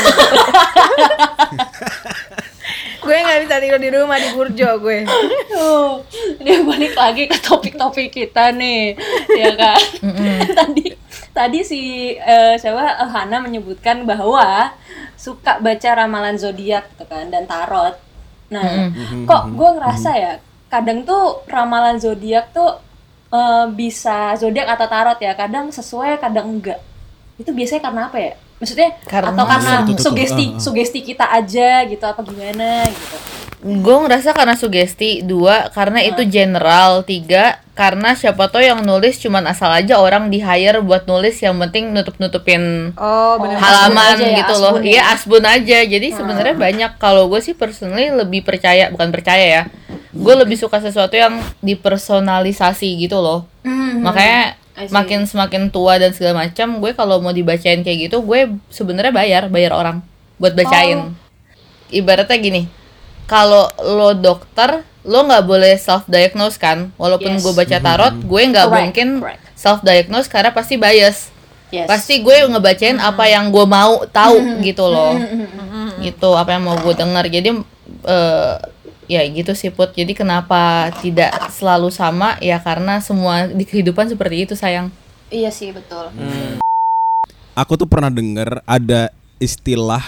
gue 2.98 3.16
nggak 3.16 3.40
bisa 3.42 3.54
tidur 3.58 3.78
di 3.78 3.90
rumah 3.92 4.16
di 4.16 4.28
burjo 4.30 4.78
gue. 4.78 5.06
Tuh, 5.48 6.02
dia 6.40 6.58
balik 6.60 6.94
lagi 6.94 7.22
ke 7.24 7.38
topik-topik 7.38 8.10
kita 8.10 8.50
nih, 8.52 8.94
ya 9.32 9.50
kan? 9.54 9.78
tadi 10.58 10.86
tadi 11.36 11.60
si 11.60 11.80
eh, 12.16 12.56
siapa 12.56 12.80
eh, 12.96 13.08
Hana 13.12 13.36
menyebutkan 13.38 14.08
bahwa 14.08 14.72
suka 15.14 15.60
baca 15.60 15.90
ramalan 15.92 16.40
zodiak 16.40 16.88
gitu 16.96 17.04
kan 17.04 17.28
dan 17.28 17.44
tarot. 17.44 17.92
Nah, 18.48 18.88
kok 19.28 19.52
gue 19.52 19.70
ngerasa 19.76 20.10
ya 20.14 20.32
kadang 20.66 21.04
tuh 21.04 21.44
ramalan 21.46 22.00
zodiak 22.00 22.50
tuh 22.50 22.80
eh, 23.28 23.66
bisa 23.70 24.32
zodiak 24.34 24.64
atau 24.66 24.88
tarot 24.88 25.18
ya, 25.18 25.36
kadang 25.36 25.68
sesuai, 25.68 26.16
kadang 26.16 26.48
enggak. 26.48 26.80
Itu 27.36 27.52
biasanya 27.52 27.82
karena 27.84 28.02
apa 28.08 28.18
ya? 28.18 28.32
Maksudnya 28.56 28.88
Karena- 29.04 29.36
atau 29.36 29.44
karena 29.44 29.72
Iya, 29.84 30.00
sugesti 30.00 30.44
Ah, 30.48 30.56
ah. 30.56 30.60
sugesti 30.64 31.00
kita 31.04 31.26
aja 31.28 31.84
gitu 31.84 32.00
apa 32.00 32.24
gimana 32.24 32.88
gitu. 32.88 33.16
Gue 33.56 33.96
ngerasa 34.04 34.36
karena 34.36 34.52
sugesti 34.52 35.24
dua 35.24 35.72
karena 35.72 36.04
itu 36.04 36.22
general 36.28 37.00
tiga 37.02 37.64
karena 37.72 38.12
siapa 38.12 38.52
tahu 38.52 38.60
yang 38.60 38.84
nulis 38.84 39.16
cuman 39.16 39.48
asal 39.48 39.72
aja 39.72 39.96
orang 39.96 40.28
di 40.28 40.40
hire 40.40 40.80
buat 40.80 41.04
nulis 41.04 41.40
yang 41.40 41.56
penting 41.60 41.92
nutup 41.92 42.16
nutupin 42.20 42.92
Oh, 42.96 43.40
bener. 43.40 43.56
halaman 43.56 44.16
ya, 44.20 44.44
gitu 44.44 44.54
loh. 44.56 44.76
ya. 44.80 44.84
iya 44.84 45.02
asbun 45.12 45.44
aja. 45.44 45.84
Jadi 45.84 46.08
sebenarnya 46.08 46.56
banyak. 46.56 46.90
Kalau 46.96 47.28
gue 47.28 47.40
sih 47.40 47.52
personally 47.52 48.08
lebih 48.08 48.44
percaya 48.44 48.88
bukan 48.88 49.08
percaya 49.12 49.44
ya 49.44 49.62
gue 50.16 50.34
lebih 50.36 50.56
suka 50.56 50.80
sesuatu 50.80 51.12
yang 51.12 51.36
dipersonalisasi 51.60 52.88
gitu 53.00 53.20
loh. 53.20 53.44
Makanya 54.00 54.56
I 54.76 54.88
see. 54.88 54.92
makin 54.92 55.24
semakin 55.24 55.68
tua 55.68 55.96
dan 55.96 56.12
segala 56.12 56.44
macam 56.44 56.80
gue 56.80 56.92
kalau 56.92 57.20
mau 57.20 57.32
dibacain 57.32 57.80
kayak 57.80 58.08
gitu 58.12 58.20
gue 58.20 58.56
sebenarnya 58.68 59.12
bayar 59.12 59.42
bayar 59.48 59.72
orang 59.72 60.00
buat 60.36 60.52
bacain. 60.52 61.12
Ibaratnya 61.88 62.36
gini 62.36 62.62
kalau 63.26 63.68
lo 63.82 64.14
dokter 64.14 64.82
lo 65.06 65.22
nggak 65.22 65.44
boleh 65.46 65.74
self 65.78 66.06
diagnose 66.10 66.58
kan? 66.58 66.90
Walaupun 66.98 67.38
Yes. 67.38 67.42
gue 67.46 67.52
baca 67.54 67.78
tarot 67.78 68.14
gue 68.18 68.42
nggak 68.50 68.66
mungkin 68.70 69.08
self 69.54 69.82
diagnose 69.86 70.26
karena 70.26 70.50
pasti 70.50 70.74
bias. 70.78 71.34
Yes. 71.66 71.90
pasti 71.90 72.22
gue 72.22 72.46
ngebacain 72.46 72.94
apa 73.02 73.26
yang 73.26 73.50
gue 73.50 73.66
mau 73.66 74.06
tahu 74.06 74.62
gitu 74.62 74.86
loh. 74.86 75.18
Gitu 75.98 76.30
apa 76.34 76.54
yang 76.54 76.62
mau 76.62 76.78
gue 76.78 76.94
dengar 76.94 77.26
jadi 77.26 77.50
eh, 78.06 78.54
ya 79.10 79.22
gitu 79.26 79.54
sih 79.54 79.74
put. 79.74 79.90
Jadi 79.94 80.14
kenapa 80.14 80.90
tidak 81.02 81.34
selalu 81.50 81.90
sama? 81.90 82.38
Ya 82.38 82.58
karena 82.62 83.02
semua 83.02 83.50
di 83.50 83.66
kehidupan 83.66 84.10
seperti 84.10 84.46
itu 84.46 84.54
sayang. 84.54 84.94
Iya 85.30 85.50
sih 85.50 85.74
betul. 85.74 86.10
Aku 87.58 87.74
tuh 87.74 87.88
pernah 87.90 88.14
dengar 88.14 88.62
ada 88.62 89.10
istilah 89.42 90.02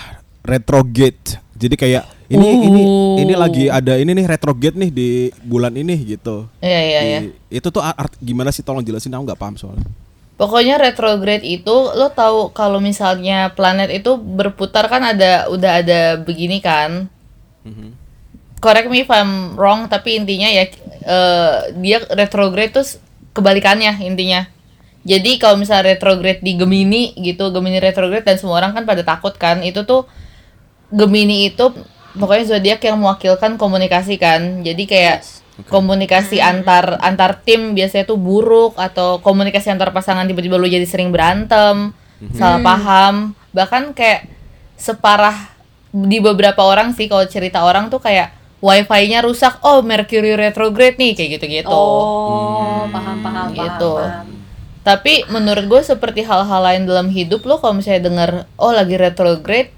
retrograde. 0.47 1.43
Jadi 1.59 1.75
kayak 1.75 2.18
ini 2.29 2.49
ini 2.69 2.83
ini 3.25 3.33
lagi 3.33 3.73
ada 3.73 3.97
ini 3.97 4.13
nih 4.13 4.29
retrograde 4.29 4.77
nih 4.77 4.91
di 4.93 5.11
bulan 5.41 5.73
ini 5.73 5.97
gitu. 6.05 6.45
iya 6.61 6.81
iya 6.85 7.01
iya 7.01 7.21
Itu 7.49 7.73
tuh 7.73 7.81
art, 7.81 8.13
gimana 8.21 8.53
sih 8.53 8.61
tolong 8.61 8.85
jelasin 8.85 9.17
aku 9.17 9.33
nggak 9.33 9.41
paham 9.41 9.57
soalnya. 9.57 9.89
Pokoknya 10.37 10.77
retrograde 10.77 11.43
itu 11.43 11.73
lo 11.73 12.13
tahu 12.13 12.53
kalau 12.53 12.79
misalnya 12.79 13.51
planet 13.57 13.91
itu 13.91 14.15
berputar 14.21 14.87
kan 14.87 15.03
ada 15.17 15.49
udah 15.49 15.73
ada 15.81 16.01
begini 16.21 16.61
kan. 16.61 17.09
Correct 18.61 18.93
me 18.93 19.03
if 19.03 19.11
I'm 19.11 19.57
wrong 19.57 19.89
tapi 19.89 20.21
intinya 20.21 20.53
ya 20.53 20.69
eh, 21.09 21.57
dia 21.81 22.05
retrograde 22.13 22.77
tuh 22.77 22.87
kebalikannya 23.33 24.05
intinya. 24.05 24.45
Jadi 25.09 25.41
kalau 25.41 25.57
misalnya 25.57 25.97
retrograde 25.97 26.45
di 26.45 26.61
Gemini 26.61 27.17
gitu, 27.17 27.49
Gemini 27.49 27.81
retrograde 27.81 28.29
dan 28.29 28.37
semua 28.37 28.61
orang 28.61 28.77
kan 28.77 28.85
pada 28.85 29.01
takut 29.01 29.33
kan. 29.41 29.65
Itu 29.65 29.89
tuh 29.89 30.05
Gemini 30.93 31.49
itu 31.49 31.73
pokoknya 32.19 32.45
zodiak 32.59 32.81
yang 32.83 32.99
mewakilkan 32.99 33.55
komunikasi 33.57 34.19
kan. 34.19 34.67
Jadi 34.67 34.85
kayak 34.85 35.25
komunikasi 35.67 36.39
antar 36.39 37.03
antar 37.03 37.43
tim 37.43 37.75
biasanya 37.75 38.07
tuh 38.07 38.19
buruk 38.19 38.79
atau 38.79 39.19
komunikasi 39.19 39.75
antar 39.75 39.91
pasangan 39.91 40.23
tiba-tiba 40.27 40.55
lu 40.55 40.71
jadi 40.71 40.87
sering 40.87 41.11
berantem, 41.11 41.91
salah 42.35 42.63
paham, 42.63 43.35
bahkan 43.51 43.91
kayak 43.91 44.31
separah 44.79 45.35
di 45.91 46.23
beberapa 46.23 46.63
orang 46.63 46.95
sih 46.95 47.11
kalau 47.11 47.27
cerita 47.27 47.67
orang 47.67 47.91
tuh 47.91 47.99
kayak 47.99 48.31
wifi-nya 48.63 49.23
rusak, 49.23 49.59
oh 49.67 49.83
Mercury 49.83 50.35
retrograde 50.35 50.99
nih 50.99 51.15
kayak 51.15 51.31
gitu-gitu. 51.39 51.71
Oh, 51.71 52.87
paham 52.91 53.19
paham 53.23 53.47
Gitu. 53.55 53.93
paham. 53.99 54.27
paham. 54.27 54.27
Tapi 54.87 55.27
menurut 55.29 55.65
gue 55.69 55.83
seperti 55.85 56.25
hal-hal 56.25 56.65
lain 56.65 56.83
dalam 56.89 57.13
hidup 57.13 57.45
lo 57.45 57.61
kalau 57.61 57.77
misalnya 57.77 58.09
denger 58.09 58.31
oh 58.57 58.73
lagi 58.73 58.97
retrograde 58.97 59.69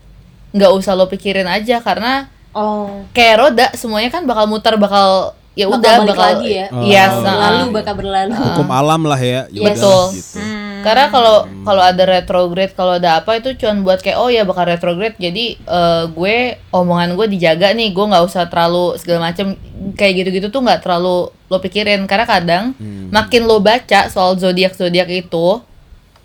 nggak 0.51 0.71
usah 0.73 0.93
lo 0.95 1.07
pikirin 1.07 1.47
aja 1.47 1.79
karena 1.81 2.27
Oh. 2.51 3.07
kayak 3.15 3.37
roda 3.39 3.67
semuanya 3.79 4.11
kan 4.11 4.27
bakal 4.27 4.51
muter 4.51 4.75
bakal 4.75 5.39
ya 5.55 5.71
udah 5.71 6.03
bakal 6.03 6.19
lagi 6.35 6.59
ya. 6.59 6.67
Iya, 6.83 7.05
Oh. 7.07 7.23
nah, 7.23 7.35
Berlalu 7.39 7.67
bakal 7.79 7.95
berlalu. 7.95 8.33
Hukum 8.35 8.69
alam 8.71 9.03
lah 9.07 9.21
ya. 9.23 9.47
Yes. 9.51 9.79
Betul. 9.79 10.03
gitu. 10.15 10.39
Hmm. 10.43 10.83
Karena 10.83 11.07
kalau 11.13 11.37
kalau 11.63 11.83
ada 11.85 12.03
retrograde, 12.03 12.73
kalau 12.73 12.97
ada 12.97 13.23
apa 13.23 13.37
itu 13.37 13.55
cuman 13.55 13.85
buat 13.85 14.01
kayak 14.01 14.19
oh 14.19 14.33
ya 14.33 14.43
bakal 14.43 14.67
retrograde. 14.67 15.15
Jadi 15.21 15.59
eh, 15.61 16.05
gue 16.09 16.37
omongan 16.73 17.15
gue 17.15 17.27
dijaga 17.29 17.71
nih, 17.71 17.93
gue 17.93 18.05
nggak 18.09 18.25
usah 18.25 18.51
terlalu 18.51 18.99
segala 18.99 19.31
macem 19.31 19.55
kayak 19.95 20.13
gitu-gitu 20.19 20.51
tuh 20.51 20.63
nggak 20.65 20.83
terlalu 20.83 21.31
lo 21.31 21.57
pikirin. 21.59 22.03
Karena 22.11 22.27
kadang 22.27 22.75
makin 23.11 23.47
lo 23.47 23.63
baca 23.63 24.11
soal 24.11 24.35
zodiak 24.35 24.75
zodiak 24.75 25.07
itu, 25.07 25.61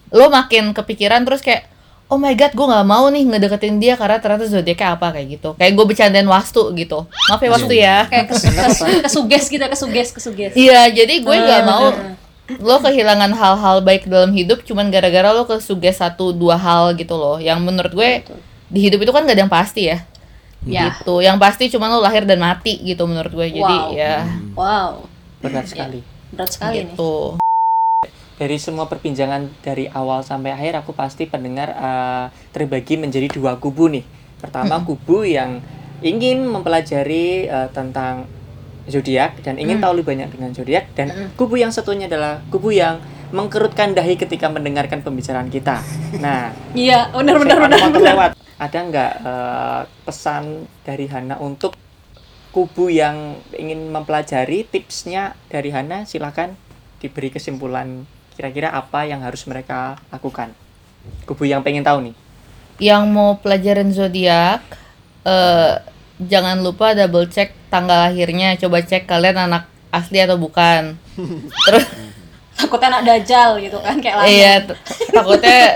lo 0.09 0.25
makin 0.31 0.73
kepikiran 0.73 1.21
terus 1.21 1.45
kayak 1.45 1.69
oh 2.15 2.17
my 2.17 2.31
god 2.31 2.55
gue 2.55 2.65
nggak 2.65 2.87
mau 2.87 3.05
nih 3.11 3.27
ngedeketin 3.27 3.75
dia 3.83 3.99
karena 3.99 4.23
ternyata 4.23 4.47
zodiaknya 4.47 4.95
apa 4.95 5.11
kayak 5.11 5.27
gitu. 5.35 5.49
Kayak 5.59 5.71
gue 5.75 5.85
bercandain 5.91 6.27
wastu 6.31 6.71
gitu. 6.79 7.03
Maaf 7.27 7.41
ya 7.43 7.49
wastu 7.51 7.73
ya. 7.75 7.97
kayak 8.07 8.31
kes, 8.31 8.43
kes, 8.47 8.77
kesuges 9.03 9.43
gitu 9.51 9.65
kesuges 9.67 10.07
kesuges 10.15 10.51
Iya, 10.55 10.87
jadi 10.95 11.19
gue 11.19 11.35
nggak 11.35 11.63
mau 11.67 11.91
lo 12.61 12.77
kehilangan 12.79 13.35
hal-hal 13.35 13.83
baik 13.83 14.07
dalam 14.07 14.31
hidup 14.31 14.63
cuman 14.63 14.87
gara-gara 14.87 15.35
lo 15.35 15.43
kesuges 15.43 15.99
satu 15.99 16.31
dua 16.31 16.55
hal 16.55 16.95
gitu 16.95 17.19
loh. 17.19 17.35
Yang 17.35 17.59
menurut 17.59 17.91
gue 17.91 18.09
di 18.71 18.79
hidup 18.87 19.03
itu 19.03 19.11
kan 19.11 19.27
gak 19.27 19.35
ada 19.35 19.43
yang 19.43 19.51
pasti 19.51 19.91
ya. 19.91 19.99
Ya. 20.63 20.95
Gitu. 20.95 21.19
Yang 21.19 21.37
pasti 21.43 21.63
cuman 21.67 21.91
lo 21.91 21.99
lahir 21.99 22.23
dan 22.23 22.39
mati 22.39 22.79
gitu 22.79 23.03
menurut 23.03 23.35
gue. 23.35 23.47
Jadi 23.51 23.75
Wow. 23.75 23.91
ya 23.91 24.15
wow 24.55 24.91
berat 25.43 25.67
sekali 25.69 25.99
berat 26.33 26.49
sekali 26.49 26.81
nih 26.81 26.97
gitu. 26.97 27.37
Dari 28.35 28.59
semua 28.59 28.91
perbincangan 28.91 29.47
dari 29.63 29.87
awal 29.87 30.19
sampai 30.19 30.51
akhir 30.51 30.83
aku 30.83 30.91
pasti 30.91 31.23
pendengar 31.27 31.71
eh, 31.71 32.25
terbagi 32.51 32.99
menjadi 32.99 33.31
dua 33.31 33.55
kubu 33.55 33.87
nih. 33.87 34.03
Pertama 34.43 34.83
kubu 34.83 35.23
yang 35.23 35.63
ingin 36.03 36.43
mempelajari 36.43 37.47
eh, 37.47 37.69
tentang 37.71 38.27
zodiak 38.85 39.41
dan 39.41 39.57
ingin 39.57 39.81
tahu 39.81 39.97
lebih 39.97 40.13
banyak 40.13 40.29
dengan 40.37 40.51
zodiak 40.53 40.93
dan 40.93 41.33
kubu 41.33 41.57
yang 41.57 41.73
satunya 41.73 42.05
adalah 42.05 42.37
kubu 42.53 42.69
yang 42.69 43.01
mengkerutkan 43.33 43.97
dahi 43.97 44.13
ketika 44.13 44.45
mendengarkan 44.51 45.01
pembicaraan 45.01 45.49
kita. 45.49 45.81
Nah, 46.21 46.53
iya 46.77 47.09
benar 47.09 47.41
benar 47.41 47.57
benar 47.65 47.79
terlewat? 47.89 48.31
Ada 48.59 48.77
nggak 48.91 49.13
eh, 49.25 49.81
pesan 50.05 50.69
dari 50.83 51.07
Hana 51.07 51.39
untuk 51.39 51.73
kubu 52.51 52.91
yang 52.91 53.39
ingin 53.55 53.89
mempelajari 53.95 54.67
tipsnya 54.67 55.39
dari 55.47 55.71
Hana? 55.71 56.03
Silakan 56.03 56.55
diberi 56.99 57.31
kesimpulan 57.33 58.07
kira-kira 58.35 58.69
apa 58.75 59.07
yang 59.07 59.23
harus 59.23 59.41
mereka 59.47 59.95
lakukan. 60.11 60.51
Kubu 61.25 61.47
yang 61.47 61.63
pengen 61.63 61.81
tahu 61.81 62.11
nih. 62.11 62.15
Yang 62.77 63.03
mau 63.07 63.39
pelajarin 63.39 63.89
zodiak 63.95 64.61
eh 65.25 65.73
jangan 66.21 66.61
lupa 66.61 66.93
double 66.93 67.31
check 67.31 67.55
tanggal 67.71 68.11
lahirnya. 68.11 68.59
Coba 68.59 68.83
cek 68.83 69.07
kalian 69.07 69.49
anak 69.49 69.65
asli 69.89 70.19
atau 70.19 70.35
bukan. 70.35 70.99
Terus 71.65 71.85
takutnya 72.55 72.87
anak 72.99 73.03
dajal 73.03 73.59
gitu 73.59 73.83
kan 73.83 73.99
kayak 73.99 74.15
lama 74.15 74.31
Iya, 74.31 74.53
takutnya 75.11 75.75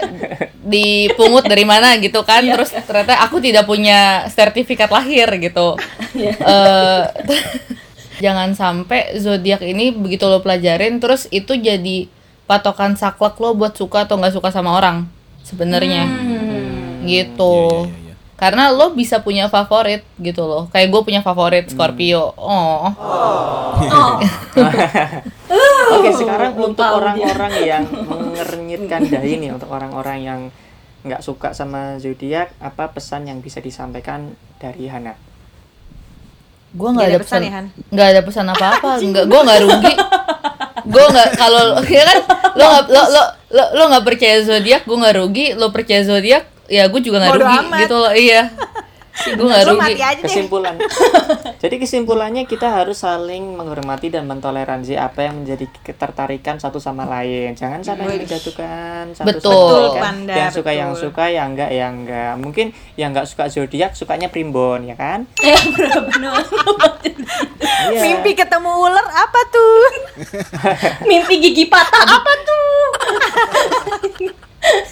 dipungut 0.63 1.43
dari 1.48 1.63
mana 1.63 1.95
gitu 2.00 2.24
kan. 2.28 2.43
Terus 2.43 2.72
ternyata 2.72 3.19
aku 3.24 3.39
tidak 3.39 3.67
punya 3.67 4.28
sertifikat 4.32 4.91
lahir 4.91 5.28
gitu. 5.39 5.80
Eh, 6.15 7.04
jangan 8.24 8.52
sampai 8.54 9.15
zodiak 9.17 9.63
ini 9.63 9.95
begitu 9.95 10.28
lo 10.28 10.43
pelajarin 10.43 11.00
terus 11.00 11.26
itu 11.32 11.56
jadi 11.56 12.12
patokan 12.49 12.97
saklek 12.97 13.38
lo 13.38 13.53
buat 13.53 13.77
suka 13.77 14.09
atau 14.09 14.17
nggak 14.17 14.33
suka 14.33 14.49
sama 14.49 14.73
orang 14.73 15.05
sebenarnya. 15.45 16.09
Gitu. 17.05 17.55
Iya, 17.85 17.93
iya, 17.93 17.99
iya. 18.09 18.15
Karena 18.33 18.73
lo 18.73 18.97
bisa 18.97 19.21
punya 19.21 19.45
favorit 19.53 20.01
gitu 20.17 20.49
loh. 20.49 20.65
Kayak 20.73 20.89
gue 20.89 21.01
punya 21.05 21.21
favorit 21.21 21.69
Scorpio. 21.69 22.33
Oh. 22.33 22.89
Oke, 25.89 26.09
sekarang 26.17 26.57
belum 26.57 26.73
untuk 26.73 26.81
tahu 26.81 27.05
orang-orang 27.05 27.53
yang 27.62 27.83
mengernyitkan 27.85 29.05
dahi 29.05 29.38
nih 29.38 29.53
untuk 29.53 29.69
orang-orang 29.69 30.17
yang 30.25 30.39
nggak 31.05 31.21
suka 31.21 31.53
sama 31.53 32.01
zodiak, 32.01 32.57
apa 32.57 32.89
pesan 32.89 33.29
yang 33.29 33.39
bisa 33.45 33.62
disampaikan 33.62 34.33
dari 34.57 34.89
Hana? 34.89 35.29
gue 36.69 36.89
nggak 36.89 37.07
ada 37.09 37.17
ada 37.17 37.23
pesan 37.25 37.41
ya, 37.41 37.51
Han? 37.57 37.65
nggak 37.89 38.07
ada 38.13 38.21
pesan 38.21 38.45
apa 38.45 38.65
apa 38.77 38.89
nggak 39.09 39.25
gue 39.25 39.39
nggak 39.41 39.59
rugi 39.65 39.93
gue 40.85 41.05
nggak 41.09 41.29
kalau 41.35 41.63
ya 41.85 42.03
kan 42.05 42.17
lo 42.55 42.65
nggak 42.69 42.85
lo 42.91 43.01
lo 43.09 43.23
lo 43.49 43.63
lo 43.75 43.83
nggak 43.91 44.05
percaya 44.05 44.37
zodiak 44.45 44.81
gue 44.85 44.97
nggak 44.97 45.15
rugi 45.17 45.45
lo 45.57 45.73
percaya 45.73 46.01
zodiak 46.05 46.43
ya 46.69 46.85
gue 46.85 47.01
juga 47.01 47.17
nggak 47.25 47.35
rugi 47.41 47.57
amat. 47.65 47.79
gitu 47.81 47.95
loh 47.97 48.13
iya 48.13 48.43
gue 49.19 49.35
nggak 49.35 49.67
Lo 49.67 49.75
rugi 49.75 49.83
mati 49.83 49.99
aja 49.99 50.15
deh. 50.15 50.23
kesimpulan 50.23 50.79
jadi 51.63 51.75
kesimpulannya 51.75 52.47
kita 52.47 52.71
harus 52.71 53.03
saling 53.03 53.51
menghormati 53.51 54.07
dan 54.07 54.23
mentoleransi 54.31 54.95
apa 54.95 55.27
yang 55.27 55.43
menjadi 55.43 55.67
ketertarikan 55.83 56.55
satu 56.55 56.79
sama 56.79 57.03
lain 57.03 57.51
jangan 57.51 57.83
sampai 57.83 58.23
menjatuhkan 58.23 59.11
satu 59.11 59.27
Betul. 59.27 59.51
sama 59.51 59.59
lain, 59.59 59.59
Betul, 59.59 59.91
kan? 59.91 59.99
Panda, 59.99 60.33
yang 60.39 60.51
suka 60.55 60.71
yang 60.71 60.91
betul. 60.95 61.03
suka 61.03 61.25
yang 61.27 61.47
enggak 61.51 61.71
yang 61.75 61.93
enggak 62.07 62.33
mungkin 62.39 62.67
yang 62.95 63.09
enggak 63.11 63.27
suka 63.27 63.51
zodiak 63.51 63.91
sukanya 63.91 64.31
primbon 64.31 64.87
ya 64.87 64.95
kan 64.95 65.27
Iya. 67.87 68.01
Mimpi 68.03 68.31
ketemu 68.35 68.71
ular 68.75 69.07
apa 69.07 69.39
tuh? 69.47 69.79
mimpi 71.09 71.39
gigi 71.39 71.65
patah 71.71 72.03
apa 72.03 72.31
tuh? 72.43 72.77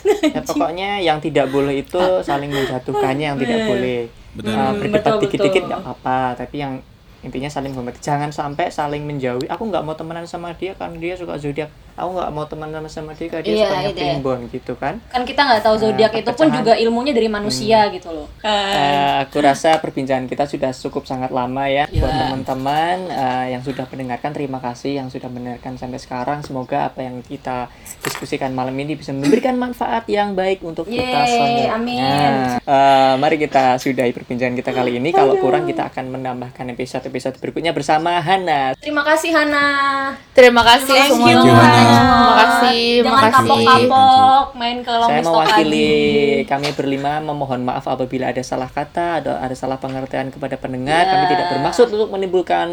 Ya, 0.08 0.42
pokoknya 0.42 1.04
yang 1.04 1.20
tidak 1.22 1.52
boleh 1.54 1.84
itu 1.86 2.00
saling 2.24 2.50
menjatuhkannya 2.50 3.36
yang 3.36 3.38
tidak 3.38 3.68
boleh. 3.68 4.10
Benar. 4.34 4.56
Uh, 4.56 4.72
berdebat 4.80 5.14
dikit-dikit 5.22 5.70
nggak 5.70 5.82
apa-apa 5.84 6.40
tapi 6.40 6.64
yang 6.64 6.82
intinya 7.22 7.52
saling 7.52 7.76
menghormati 7.76 8.00
jangan 8.02 8.32
sampai 8.32 8.72
saling 8.72 9.04
menjauhi. 9.04 9.46
Aku 9.52 9.68
nggak 9.68 9.84
mau 9.84 9.94
temenan 9.94 10.26
sama 10.26 10.56
dia 10.56 10.74
kan 10.74 10.96
dia 10.98 11.20
suka 11.20 11.36
zodiak 11.38 11.70
aku 11.98 12.10
nggak 12.14 12.30
mau 12.30 12.46
temenan 12.46 12.86
sama 12.88 13.12
dia 13.12 13.28
karena 13.28 13.42
dia 13.42 13.52
Iya, 13.52 13.66
sukanya 13.66 13.90
itu 13.90 13.98
ya. 13.98 14.06
primbon 14.14 14.40
gitu 14.48 14.74
kan 14.74 14.96
kan 15.04 15.22
kita 15.24 15.42
nggak 15.42 15.62
tahu 15.62 15.76
zodiak 15.76 16.06
Nah, 16.08 16.20
itu 16.20 16.32
pun 16.32 16.48
juga 16.52 16.74
ilmunya 16.74 17.12
dari 17.12 17.26
manusia 17.28 17.80
gitu 17.90 18.10
loh 18.10 18.28
Eh, 18.40 19.14
aku 19.20 19.38
rasa 19.40 19.76
perbincangan 19.76 20.26
kita 20.26 20.46
sudah 20.46 20.72
cukup 20.72 21.04
sangat 21.04 21.30
lama 21.30 21.66
ya 21.66 21.84
Iya. 21.88 22.00
buat 22.00 22.14
teman-teman 22.14 22.96
eh, 23.08 23.46
yang 23.52 23.62
sudah 23.62 23.86
mendengarkan 23.88 24.32
terima 24.32 24.60
kasih 24.60 24.94
yang 24.96 25.08
sudah 25.08 25.26
mendengarkan 25.26 25.74
sampai 25.76 25.98
sekarang 25.98 26.40
semoga 26.40 26.86
apa 26.86 27.02
yang 27.02 27.20
kita 27.20 27.68
diskusikan 28.00 28.52
malam 28.52 28.74
ini 28.76 28.94
bisa 28.94 29.10
memberikan 29.10 29.58
manfaat 29.58 30.06
yang 30.06 30.32
baik 30.32 30.62
untuk 30.62 30.86
kita 30.86 31.02
Yeay, 31.20 31.34
semua. 31.66 31.76
amin. 31.76 31.98
Nah, 31.98 32.58
eh, 32.60 33.14
mari 33.18 33.36
kita 33.36 33.76
sudahi 33.76 34.12
perbincangan 34.12 34.54
kita 34.56 34.72
kali 34.72 34.96
ini. 34.96 35.10
Kalau 35.10 35.34
kurang 35.36 35.66
kita 35.66 35.88
akan 35.88 36.06
menambahkan 36.12 36.70
episode-episode 36.70 37.38
berikutnya 37.38 37.72
bersama 37.72 38.20
Hana. 38.20 38.78
terima 38.78 39.02
kasih 39.04 39.32
Hana 39.32 39.66
terima 40.32 40.62
kasih 40.62 40.94
Thank 40.94 41.10
you, 41.10 41.16
semuanya 41.18 41.87
Hana. 41.88 42.12
terima 42.12 42.36
kasih 42.38 42.84
jangan 42.98 43.16
makasih 43.18 43.34
kapok-kapok 43.38 44.46
main 44.58 44.78
ke 44.84 44.94
Saya 44.98 45.22
mewakili 45.24 45.88
lagi 45.88 46.50
kami 46.50 46.70
berlima 46.74 47.12
memohon 47.20 47.62
maaf 47.64 47.86
apabila 47.88 48.30
ada 48.30 48.44
salah 48.44 48.70
kata, 48.70 49.22
ada 49.24 49.32
ada 49.42 49.56
salah 49.58 49.78
pengertian 49.78 50.30
kepada 50.32 50.56
pendengar. 50.58 51.06
Kami 51.08 51.26
tidak 51.30 51.46
bermaksud 51.56 51.88
untuk 51.92 52.10
menimbulkan 52.14 52.68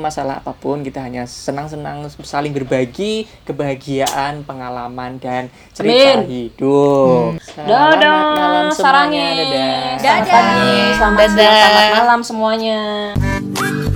masalah 0.00 0.40
apa 0.42 0.52
pun. 0.54 0.82
Kita 0.82 1.02
hanya 1.04 1.24
senang-senang 1.26 2.06
saling 2.22 2.52
berbagi 2.54 3.26
kebahagiaan, 3.44 4.42
pengalaman 4.44 5.20
dan 5.20 5.48
cerita 5.72 6.20
Amin. 6.20 6.28
hidup. 6.28 7.40
Selamat 7.42 7.68
dadah 7.70 8.18
malam 8.36 8.66
semuanya. 8.70 8.82
sarangnya 8.82 9.26
Dadah. 9.30 9.48
Dadah. 9.50 9.96
selamat 10.00 10.26
pagi 10.28 10.70
selamat 10.96 11.18
siang 11.18 11.36
Dadah. 11.36 11.60
selamat 11.60 11.92
malam 11.96 12.20
semuanya 12.20 13.89